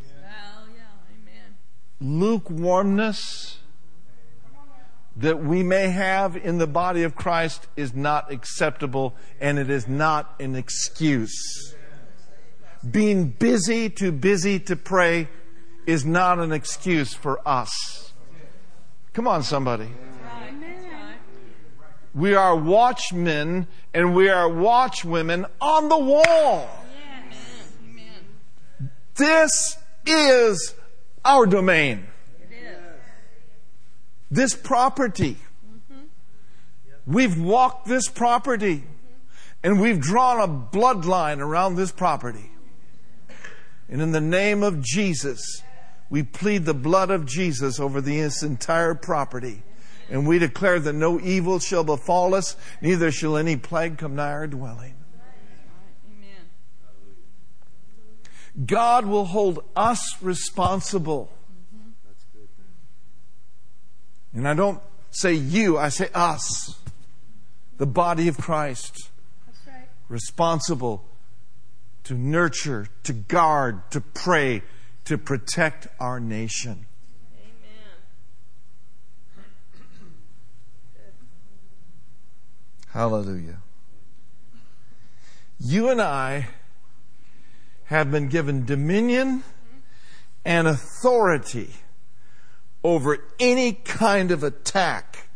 Lukewarmness 1.99 3.59
that 5.17 5.43
we 5.43 5.63
may 5.63 5.89
have 5.89 6.37
in 6.37 6.59
the 6.59 6.67
body 6.67 7.05
of 7.05 7.17
Christ 7.17 7.67
is 7.75 7.95
not 7.95 8.31
acceptable 8.31 9.17
and 9.41 9.59
it 9.59 9.71
is 9.71 9.89
not 9.89 10.35
an 10.39 10.55
excuse. 10.55 11.75
Being 12.89 13.31
busy, 13.31 13.89
too 13.89 14.13
busy 14.13 14.61
to 14.61 14.77
pray 14.77 15.29
is 15.87 16.05
not 16.05 16.39
an 16.39 16.53
excuse 16.53 17.15
for 17.15 17.41
us. 17.49 18.13
Come 19.15 19.27
on, 19.27 19.43
somebody. 19.43 19.89
We 22.15 22.35
are 22.35 22.55
watchmen 22.55 23.69
and 23.95 24.15
we 24.15 24.29
are 24.29 24.51
watchwomen 24.51 25.49
on 25.63 25.89
the 25.89 25.99
wall. 25.99 26.69
This 29.19 29.77
is 30.07 30.75
our 31.25 31.45
domain. 31.45 32.07
This 34.31 34.55
property. 34.55 35.37
We've 37.07 37.41
walked 37.41 37.89
this 37.89 38.09
property 38.09 38.85
and 39.63 39.81
we've 39.81 40.01
drawn 40.01 40.41
a 40.41 40.77
bloodline 40.77 41.41
around 41.41 41.77
this 41.77 41.91
property. 41.91 42.51
And 43.89 44.03
in 44.03 44.13
the 44.13 44.21
name 44.21 44.63
of 44.63 44.83
Jesus, 44.83 45.63
we 46.11 46.23
plead 46.23 46.65
the 46.65 46.75
blood 46.75 47.11
of 47.11 47.27
Jesus 47.27 47.81
over 47.81 48.01
this 48.01 48.43
entire 48.43 48.95
property. 48.95 49.63
And 50.11 50.27
we 50.27 50.39
declare 50.39 50.79
that 50.81 50.93
no 50.93 51.19
evil 51.21 51.59
shall 51.59 51.85
befall 51.85 52.35
us, 52.35 52.57
neither 52.81 53.11
shall 53.11 53.37
any 53.37 53.57
plague 53.57 53.99
come 53.99 54.15
nigh 54.15 54.31
our 54.31 54.47
dwelling. 54.47 54.98
God 58.67 59.07
will 59.07 59.25
hold 59.25 59.65
us 59.77 60.21
responsible. 60.21 61.31
And 64.35 64.47
I 64.47 64.55
don't 64.55 64.81
say 65.11 65.33
you, 65.33 65.79
I 65.79 65.89
say 65.89 66.11
us, 66.15 66.79
the 67.79 67.87
body 67.87 68.29
of 68.29 68.37
Christ, 68.37 69.11
right. 69.67 69.89
responsible 70.09 71.05
to 72.05 72.15
nurture, 72.15 72.89
to 73.05 73.13
guard, 73.13 73.91
to 73.91 74.01
pray, 74.01 74.63
to 75.05 75.19
protect 75.19 75.89
our 76.01 76.21
nation. 76.21 76.87
Amen. 77.37 77.93
Hallelujah. 82.89 83.59
You 85.61 85.89
and 85.89 86.01
I 86.01 86.49
have 87.89 88.11
been 88.11 88.29
given 88.29 88.65
dominion 88.65 89.43
and 90.45 90.69
authority 90.69 91.71
over 92.85 93.19
any 93.41 93.73
kind 93.73 94.31
of 94.31 94.43
attack 94.43 95.29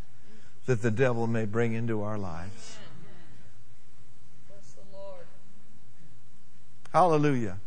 that 0.66 0.82
the 0.82 0.90
devil 0.90 1.26
may 1.26 1.44
bring 1.44 1.72
into 1.72 2.02
our 2.02 2.18
lives. 2.18 2.76
Hallelujah. 6.92 7.58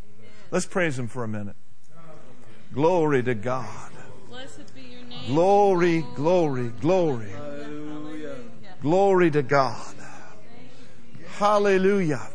Let's 0.52 0.66
praise 0.66 0.96
him 0.96 1.08
for 1.08 1.24
a 1.24 1.28
minute. 1.28 1.56
Glory 2.72 3.24
to 3.24 3.34
God. 3.34 3.90
Blessed 4.28 4.72
be 4.72 4.82
your 4.82 5.02
name. 5.02 5.26
Glory, 5.26 6.04
glory, 6.14 6.68
glory. 6.80 7.30
Hallelujah. 7.30 8.36
Glory 8.80 9.30
to 9.32 9.42
God. 9.42 9.94
Hallelujah. 11.38 12.28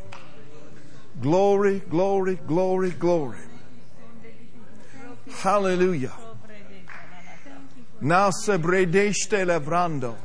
Glory, 1.21 1.79
glory, 1.79 2.35
glory, 2.47 2.89
glory. 2.91 3.37
Hallelujah. 5.29 6.13
Now 8.01 8.31
se 8.31 8.57
bredeste 8.57 9.45
levrando, 9.45 10.15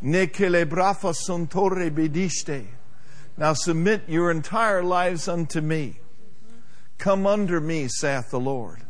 ne 0.00 0.26
che 0.28 0.48
le 0.48 0.64
brafa 0.64 1.14
son 1.14 1.46
torre 1.46 1.90
bediste. 1.90 2.66
Now 3.36 3.52
submit 3.52 4.08
your 4.08 4.30
entire 4.30 4.82
lives 4.82 5.28
unto 5.28 5.60
me. 5.60 5.98
Come 6.96 7.26
under 7.26 7.60
me, 7.60 7.88
saith 7.88 8.30
the 8.30 8.40
Lord, 8.40 8.80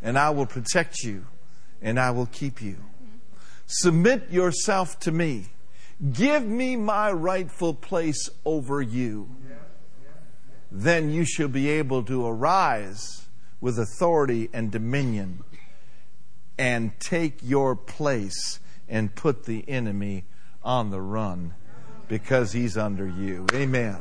and 0.00 0.16
I 0.16 0.30
will 0.30 0.46
protect 0.46 1.02
you, 1.02 1.26
and 1.82 1.98
I 1.98 2.12
will 2.12 2.26
keep 2.26 2.62
you. 2.62 2.76
Submit 3.66 4.30
yourself 4.30 5.00
to 5.00 5.10
me. 5.10 5.46
Give 6.12 6.44
me 6.44 6.76
my 6.76 7.10
rightful 7.10 7.74
place 7.74 8.28
over 8.44 8.80
you. 8.80 9.34
Then 10.70 11.10
you 11.10 11.24
shall 11.24 11.48
be 11.48 11.68
able 11.68 12.02
to 12.04 12.26
arise 12.26 13.26
with 13.60 13.78
authority 13.78 14.48
and 14.52 14.70
dominion 14.70 15.42
and 16.58 16.98
take 17.00 17.38
your 17.42 17.74
place 17.74 18.60
and 18.88 19.14
put 19.14 19.44
the 19.44 19.64
enemy 19.68 20.24
on 20.62 20.90
the 20.90 21.00
run 21.00 21.54
because 22.08 22.52
he's 22.52 22.76
under 22.76 23.06
you. 23.06 23.46
Amen. 23.52 23.96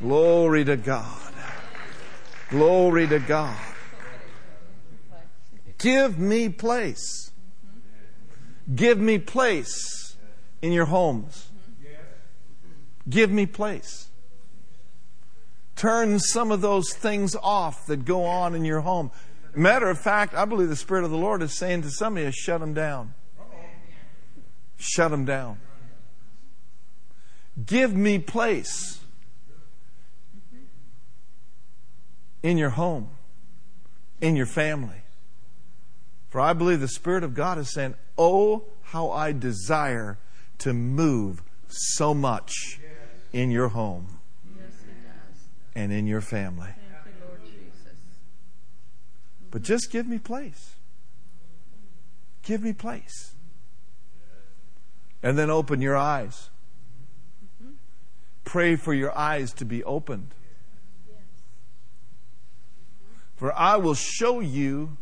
Glory 0.00 0.64
to 0.64 0.76
God. 0.76 1.32
Glory 2.50 3.06
to 3.08 3.18
God. 3.18 3.56
Give 5.78 6.18
me 6.18 6.48
place. 6.48 7.30
Give 8.74 8.98
me 8.98 9.18
place 9.18 10.16
in 10.60 10.72
your 10.72 10.86
homes. 10.86 11.50
Give 13.08 13.30
me 13.30 13.46
place. 13.46 14.07
Turn 15.78 16.18
some 16.18 16.50
of 16.50 16.60
those 16.60 16.92
things 16.92 17.36
off 17.36 17.86
that 17.86 18.04
go 18.04 18.24
on 18.24 18.56
in 18.56 18.64
your 18.64 18.80
home. 18.80 19.12
Matter 19.54 19.88
of 19.88 20.00
fact, 20.00 20.34
I 20.34 20.44
believe 20.44 20.68
the 20.68 20.74
Spirit 20.74 21.04
of 21.04 21.12
the 21.12 21.16
Lord 21.16 21.40
is 21.40 21.56
saying 21.56 21.82
to 21.82 21.90
some 21.90 22.16
of 22.16 22.22
you, 22.24 22.32
shut 22.32 22.58
them 22.60 22.74
down. 22.74 23.14
Shut 24.76 25.12
them 25.12 25.24
down. 25.24 25.60
Give 27.64 27.94
me 27.94 28.18
place 28.18 28.98
in 32.42 32.58
your 32.58 32.70
home, 32.70 33.10
in 34.20 34.34
your 34.34 34.46
family. 34.46 35.02
For 36.28 36.40
I 36.40 36.54
believe 36.54 36.80
the 36.80 36.88
Spirit 36.88 37.22
of 37.22 37.34
God 37.34 37.56
is 37.56 37.72
saying, 37.72 37.94
Oh, 38.16 38.64
how 38.82 39.12
I 39.12 39.30
desire 39.30 40.18
to 40.58 40.72
move 40.72 41.40
so 41.68 42.14
much 42.14 42.80
in 43.32 43.52
your 43.52 43.68
home. 43.68 44.17
And 45.78 45.92
in 45.92 46.08
your 46.08 46.20
family. 46.20 46.66
Thank 46.66 47.06
you, 47.06 47.24
Lord 47.24 47.40
Jesus. 47.44 47.94
But 49.52 49.62
just 49.62 49.92
give 49.92 50.08
me 50.08 50.18
place. 50.18 50.74
Give 52.42 52.62
me 52.62 52.72
place. 52.72 53.34
And 55.22 55.38
then 55.38 55.50
open 55.50 55.80
your 55.80 55.96
eyes. 55.96 56.50
Pray 58.44 58.74
for 58.74 58.92
your 58.92 59.16
eyes 59.16 59.52
to 59.52 59.64
be 59.64 59.84
opened. 59.84 60.34
For 63.36 63.56
I 63.56 63.76
will 63.76 63.94
show 63.94 64.40
you 64.40 64.96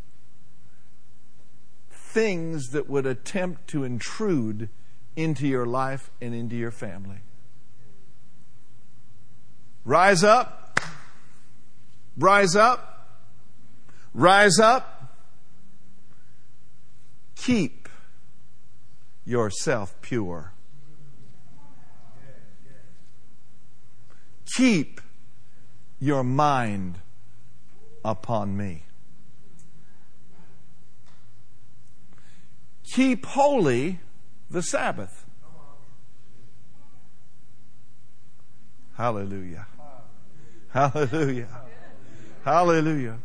things 1.91 2.69
that 2.73 2.87
would 2.87 3.07
attempt 3.07 3.69
to 3.69 3.83
intrude 3.83 4.69
into 5.17 5.47
your 5.47 5.65
life 5.65 6.11
and 6.21 6.35
into 6.35 6.55
your 6.55 6.71
family. 6.71 7.21
Rise 9.87 10.23
up. 10.23 10.66
Rise 12.17 12.57
up. 12.57 13.09
Rise 14.15 14.59
up. 14.59 15.15
Keep 17.35 17.89
yourself 19.25 19.95
pure. 20.01 20.53
Keep 24.57 25.01
your 26.01 26.25
mind 26.25 26.99
upon 28.05 28.57
me. 28.57 28.85
Keep 32.85 33.27
holy 33.27 34.01
the 34.51 34.63
Sabbath. 34.63 35.27
Hallelujah. 38.95 39.67
Hallelujah. 40.71 41.66
Hallelujah. 42.47 43.19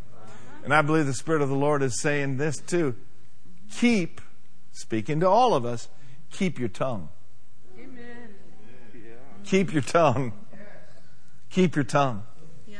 And 0.63 0.73
I 0.73 0.81
believe 0.81 1.05
the 1.05 1.13
Spirit 1.13 1.43
of 1.43 1.49
the 1.49 1.55
Lord 1.55 1.83
is 1.83 2.01
saying 2.01 2.37
this 2.37 2.57
too. 2.57 2.95
Keep, 3.71 4.19
speaking 4.71 5.19
to 5.19 5.29
all 5.29 5.53
of 5.53 5.63
us, 5.63 5.89
keep 6.31 6.57
your 6.57 6.69
tongue. 6.69 7.09
Amen. 7.79 8.29
Keep 9.43 9.73
your 9.73 9.83
tongue. 9.83 10.33
Keep 11.51 11.75
your 11.75 11.83
tongue. 11.83 12.23
Yeah. 12.65 12.77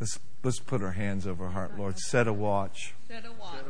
Let's, 0.00 0.18
let's 0.44 0.58
put 0.58 0.82
our 0.82 0.92
hands 0.92 1.26
over 1.26 1.46
our 1.46 1.52
heart, 1.52 1.78
Lord. 1.78 1.98
Set 1.98 2.28
a 2.28 2.32
watch 2.34 2.92
Set 3.08 3.24
a 3.24 3.32
watch 3.32 3.64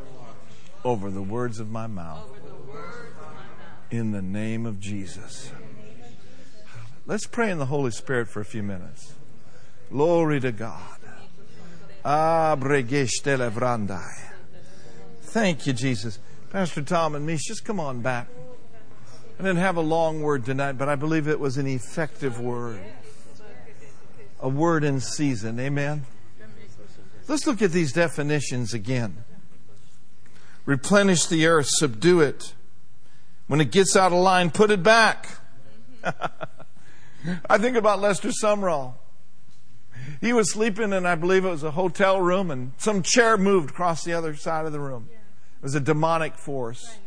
over 0.85 1.12
the 1.12 1.22
words 1.22 1.61
of 1.61 1.70
my 1.70 1.87
mouth 1.87 2.29
over 2.29 2.40
the 2.40 2.72
words 2.72 2.96
of 3.12 3.16
my 3.18 3.35
mouth. 3.35 3.92
in 3.92 4.11
the 4.11 4.22
name 4.22 4.66
of 4.66 4.81
Jesus. 4.81 5.52
Let's 7.07 7.29
pray 7.29 7.52
in 7.52 7.59
the 7.59 7.66
Holy 7.66 7.92
Spirit 7.92 8.26
for 8.29 8.40
a 8.40 8.44
few 8.44 8.64
minutes. 8.64 9.15
Glory 9.90 10.40
to 10.40 10.53
God. 10.53 10.99
Ah. 12.05 12.57
Thank 15.22 15.66
you, 15.66 15.72
Jesus. 15.72 16.18
Pastor 16.51 16.83
Tom 16.83 17.14
and 17.14 17.27
me, 17.27 17.37
just 17.37 17.64
come 17.64 17.81
on 17.81 18.01
back. 18.01 18.29
I 19.38 19.42
didn't 19.42 19.59
have 19.59 19.77
a 19.77 19.83
long 19.83 20.22
word 20.22 20.46
tonight, 20.46 20.72
but 20.72 20.88
I 20.88 20.94
believe 20.94 21.29
it 21.29 21.38
was 21.38 21.59
an 21.59 21.66
effective 21.66 22.40
word. 22.40 22.81
A 24.40 24.49
word 24.49 24.83
in 24.85 25.01
season. 25.01 25.61
Amen. 25.61 26.07
Let's 27.29 27.46
look 27.46 27.61
at 27.61 27.72
these 27.72 27.92
definitions 27.92 28.72
again. 28.72 29.25
Replenish 30.64 31.27
the 31.27 31.46
earth, 31.46 31.66
subdue 31.68 32.20
it. 32.20 32.55
When 33.46 33.61
it 33.61 33.70
gets 33.70 33.96
out 33.96 34.12
of 34.12 34.18
line, 34.18 34.51
put 34.51 34.70
it 34.70 34.83
back. 34.83 35.29
I 37.51 37.59
think 37.59 37.76
about 37.76 38.01
Lester 38.01 38.30
Sumrall. 38.30 38.95
He 40.20 40.32
was 40.32 40.51
sleeping 40.53 40.92
in, 40.92 41.07
I 41.07 41.14
believe 41.14 41.44
it 41.44 41.51
was 41.51 41.62
a 41.62 41.72
hotel 41.72 42.20
room, 42.20 42.51
and 42.51 42.72
some 42.78 43.03
chair 43.03 43.36
moved 43.36 43.70
across 43.70 44.05
the 44.05 44.12
other 44.12 44.34
side 44.34 44.66
of 44.66 44.72
the 44.72 44.80
room. 44.80 45.09
It 45.11 45.62
was 45.62 45.74
a 45.74 45.80
demonic 45.80 46.34
force. 46.34 46.99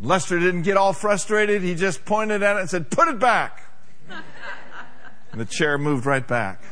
Lester 0.00 0.38
didn't 0.38 0.62
get 0.62 0.76
all 0.76 0.92
frustrated. 0.92 1.62
He 1.62 1.74
just 1.74 2.04
pointed 2.04 2.42
at 2.42 2.56
it 2.56 2.60
and 2.60 2.70
said, 2.70 2.90
Put 2.90 3.08
it 3.08 3.18
back. 3.18 3.62
and 5.32 5.40
the 5.40 5.44
chair 5.44 5.76
moved 5.76 6.06
right 6.06 6.26
back. 6.26 6.62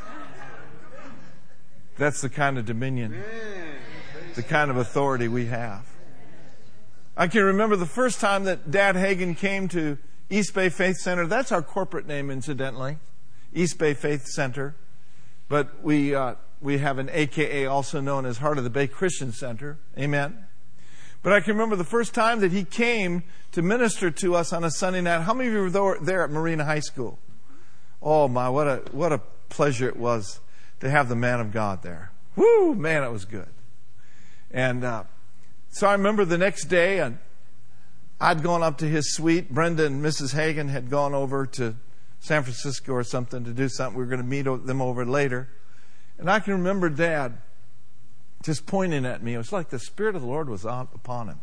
That's 1.99 2.20
the 2.20 2.28
kind 2.28 2.59
of 2.59 2.66
dominion, 2.66 3.22
the 4.34 4.43
kind 4.43 4.70
of 4.70 4.76
authority 4.76 5.28
we 5.28 5.47
have. 5.47 5.87
I 7.16 7.26
can 7.28 7.43
remember 7.43 7.76
the 7.76 7.87
first 7.87 8.20
time 8.20 8.45
that 8.45 8.70
Dad 8.70 8.95
Hagin 8.95 9.37
came 9.37 9.68
to 9.68 9.97
East 10.28 10.53
Bay 10.53 10.68
Faith 10.68 10.97
Center. 10.99 11.26
That's 11.26 11.51
our 11.51 11.62
corporate 11.62 12.07
name, 12.07 12.30
incidentally, 12.30 12.99
East 13.57 13.78
Bay 13.78 13.94
Faith 13.94 14.26
Center. 14.26 14.76
But 15.48 15.82
we, 15.82 16.14
uh, 16.14 16.34
we 16.61 16.78
have 16.78 16.98
an 16.98 17.09
AKA 17.12 17.66
also 17.66 18.00
known 18.00 18.26
as 18.26 18.38
Heart 18.38 18.59
of 18.59 18.64
the 18.64 18.70
Bay 18.70 18.86
Christian 18.86 19.32
Center. 19.32 19.78
Amen. 19.98 20.46
But 21.22 21.32
I 21.32 21.40
can 21.40 21.54
remember 21.54 21.74
the 21.74 21.84
first 21.84 22.14
time 22.14 22.40
that 22.40 22.52
he 22.52 22.64
came 22.64 23.24
to 23.52 23.62
minister 23.62 24.11
to 24.11 24.36
us 24.36 24.52
on 24.52 24.62
a 24.62 24.70
Sunday 24.70 25.00
night. 25.00 25.22
How 25.22 25.34
many 25.34 25.48
of 25.48 25.54
you 25.54 25.61
were 25.62 25.98
there- 26.00 26.22
at 26.22 26.30
Marina 26.30 26.64
High 26.64 26.80
School? 26.80 27.18
Oh 28.02 28.28
my, 28.28 28.48
what 28.48 28.66
a, 28.66 28.82
what 28.92 29.12
a 29.12 29.20
pleasure 29.48 29.88
it 29.88 29.96
was 29.96 30.40
to 30.80 30.90
have 30.90 31.09
the 31.09 31.16
man 31.16 31.40
of 31.40 31.52
God 31.52 31.82
there. 31.82 32.12
Woo, 32.36 32.74
man, 32.74 33.02
it 33.02 33.11
was 33.11 33.24
good. 33.24 33.48
And 34.50 34.84
uh, 34.84 35.04
so 35.70 35.88
I 35.88 35.92
remember 35.92 36.24
the 36.24 36.38
next 36.38 36.66
day, 36.66 37.00
and 37.00 37.18
I'd 38.20 38.42
gone 38.42 38.62
up 38.62 38.78
to 38.78 38.86
his 38.86 39.14
suite. 39.14 39.50
Brenda 39.52 39.86
and 39.86 40.04
Mrs. 40.04 40.34
Hagin 40.34 40.68
had 40.68 40.90
gone 40.90 41.14
over 41.14 41.46
to 41.46 41.76
San 42.27 42.43
Francisco 42.43 42.93
or 42.93 43.05
something 43.05 43.45
to 43.45 43.53
do 43.53 43.68
something. 43.68 43.97
We 43.97 44.05
were 44.05 44.11
going 44.11 44.20
to 44.20 44.27
meet 44.27 44.43
them 44.66 44.83
over 44.83 45.07
later. 45.07 45.49
And 46.18 46.29
I 46.29 46.41
can 46.41 46.55
remember 46.55 46.89
Dad 46.89 47.39
just 48.43 48.66
pointing 48.66 49.07
at 49.07 49.22
me. 49.22 49.35
It 49.35 49.39
was 49.39 49.53
like 49.53 49.70
the 49.70 49.79
Spirit 49.79 50.16
of 50.16 50.22
the 50.22 50.29
Lord 50.29 50.49
was 50.49 50.66
on, 50.66 50.89
upon 50.93 51.29
him. 51.29 51.41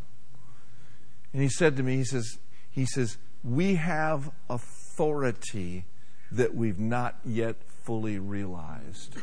And 1.31 1.41
he 1.41 1.47
said 1.47 1.77
to 1.77 1.83
me, 1.83 1.95
he 1.97 2.03
says, 2.03 2.37
he 2.69 2.85
says, 2.85 3.17
we 3.45 3.75
have 3.75 4.29
authority 4.49 5.85
that 6.31 6.53
we've 6.53 6.79
not 6.79 7.15
yet 7.23 7.55
fully 7.83 8.19
realized. 8.19 9.15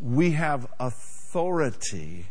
We 0.00 0.32
have 0.32 0.68
authority 0.78 2.26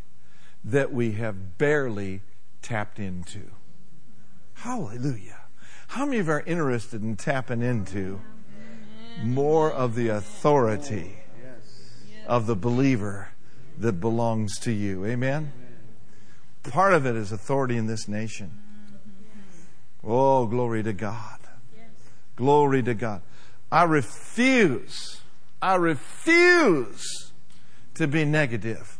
that 0.63 0.93
we 0.93 1.13
have 1.13 1.57
barely 1.57 2.21
tapped 2.61 2.97
into. 2.99 3.51
Hallelujah. 4.53 5.40
How 5.91 6.05
many 6.05 6.19
of 6.19 6.27
you 6.27 6.31
are 6.31 6.43
interested 6.47 7.03
in 7.03 7.17
tapping 7.17 7.61
into 7.61 8.21
more 9.21 9.69
of 9.69 9.93
the 9.93 10.07
authority 10.07 11.17
of 12.25 12.47
the 12.47 12.55
believer 12.55 13.27
that 13.77 13.99
belongs 13.99 14.57
to 14.59 14.71
you? 14.71 15.05
Amen? 15.05 15.51
Part 16.63 16.93
of 16.93 17.05
it 17.05 17.17
is 17.17 17.33
authority 17.33 17.75
in 17.75 17.87
this 17.87 18.07
nation. 18.07 18.57
Oh, 20.01 20.45
glory 20.45 20.81
to 20.81 20.93
God. 20.93 21.39
Glory 22.37 22.81
to 22.83 22.93
God. 22.93 23.21
I 23.69 23.83
refuse, 23.83 25.19
I 25.61 25.75
refuse 25.75 27.33
to 27.95 28.07
be 28.07 28.23
negative. 28.23 28.97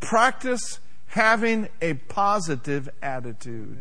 Practice 0.00 0.80
having 1.12 1.68
a 1.82 1.92
positive 1.92 2.88
attitude. 3.02 3.78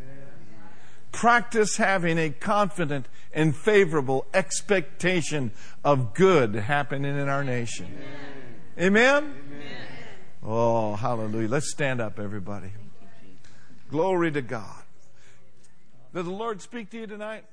Practice 1.14 1.78
having 1.78 2.18
a 2.18 2.30
confident 2.30 3.08
and 3.34 3.56
favorable 3.56 4.26
expectation 4.34 5.52
of 5.82 6.14
good 6.14 6.56
happening 6.56 7.18
in 7.18 7.30
our 7.30 7.42
nation. 7.42 7.88
Amen? 8.78 9.34
Oh, 10.44 10.96
hallelujah. 10.96 11.48
Let's 11.48 11.72
stand 11.72 12.02
up, 12.02 12.20
everybody. 12.20 12.72
Glory 13.90 14.34
to 14.34 14.42
God. 14.42 14.84
Did 16.14 16.26
the 16.26 16.32
Lord 16.32 16.62
speak 16.62 16.90
to 16.90 16.98
you 16.98 17.08
tonight? 17.08 17.46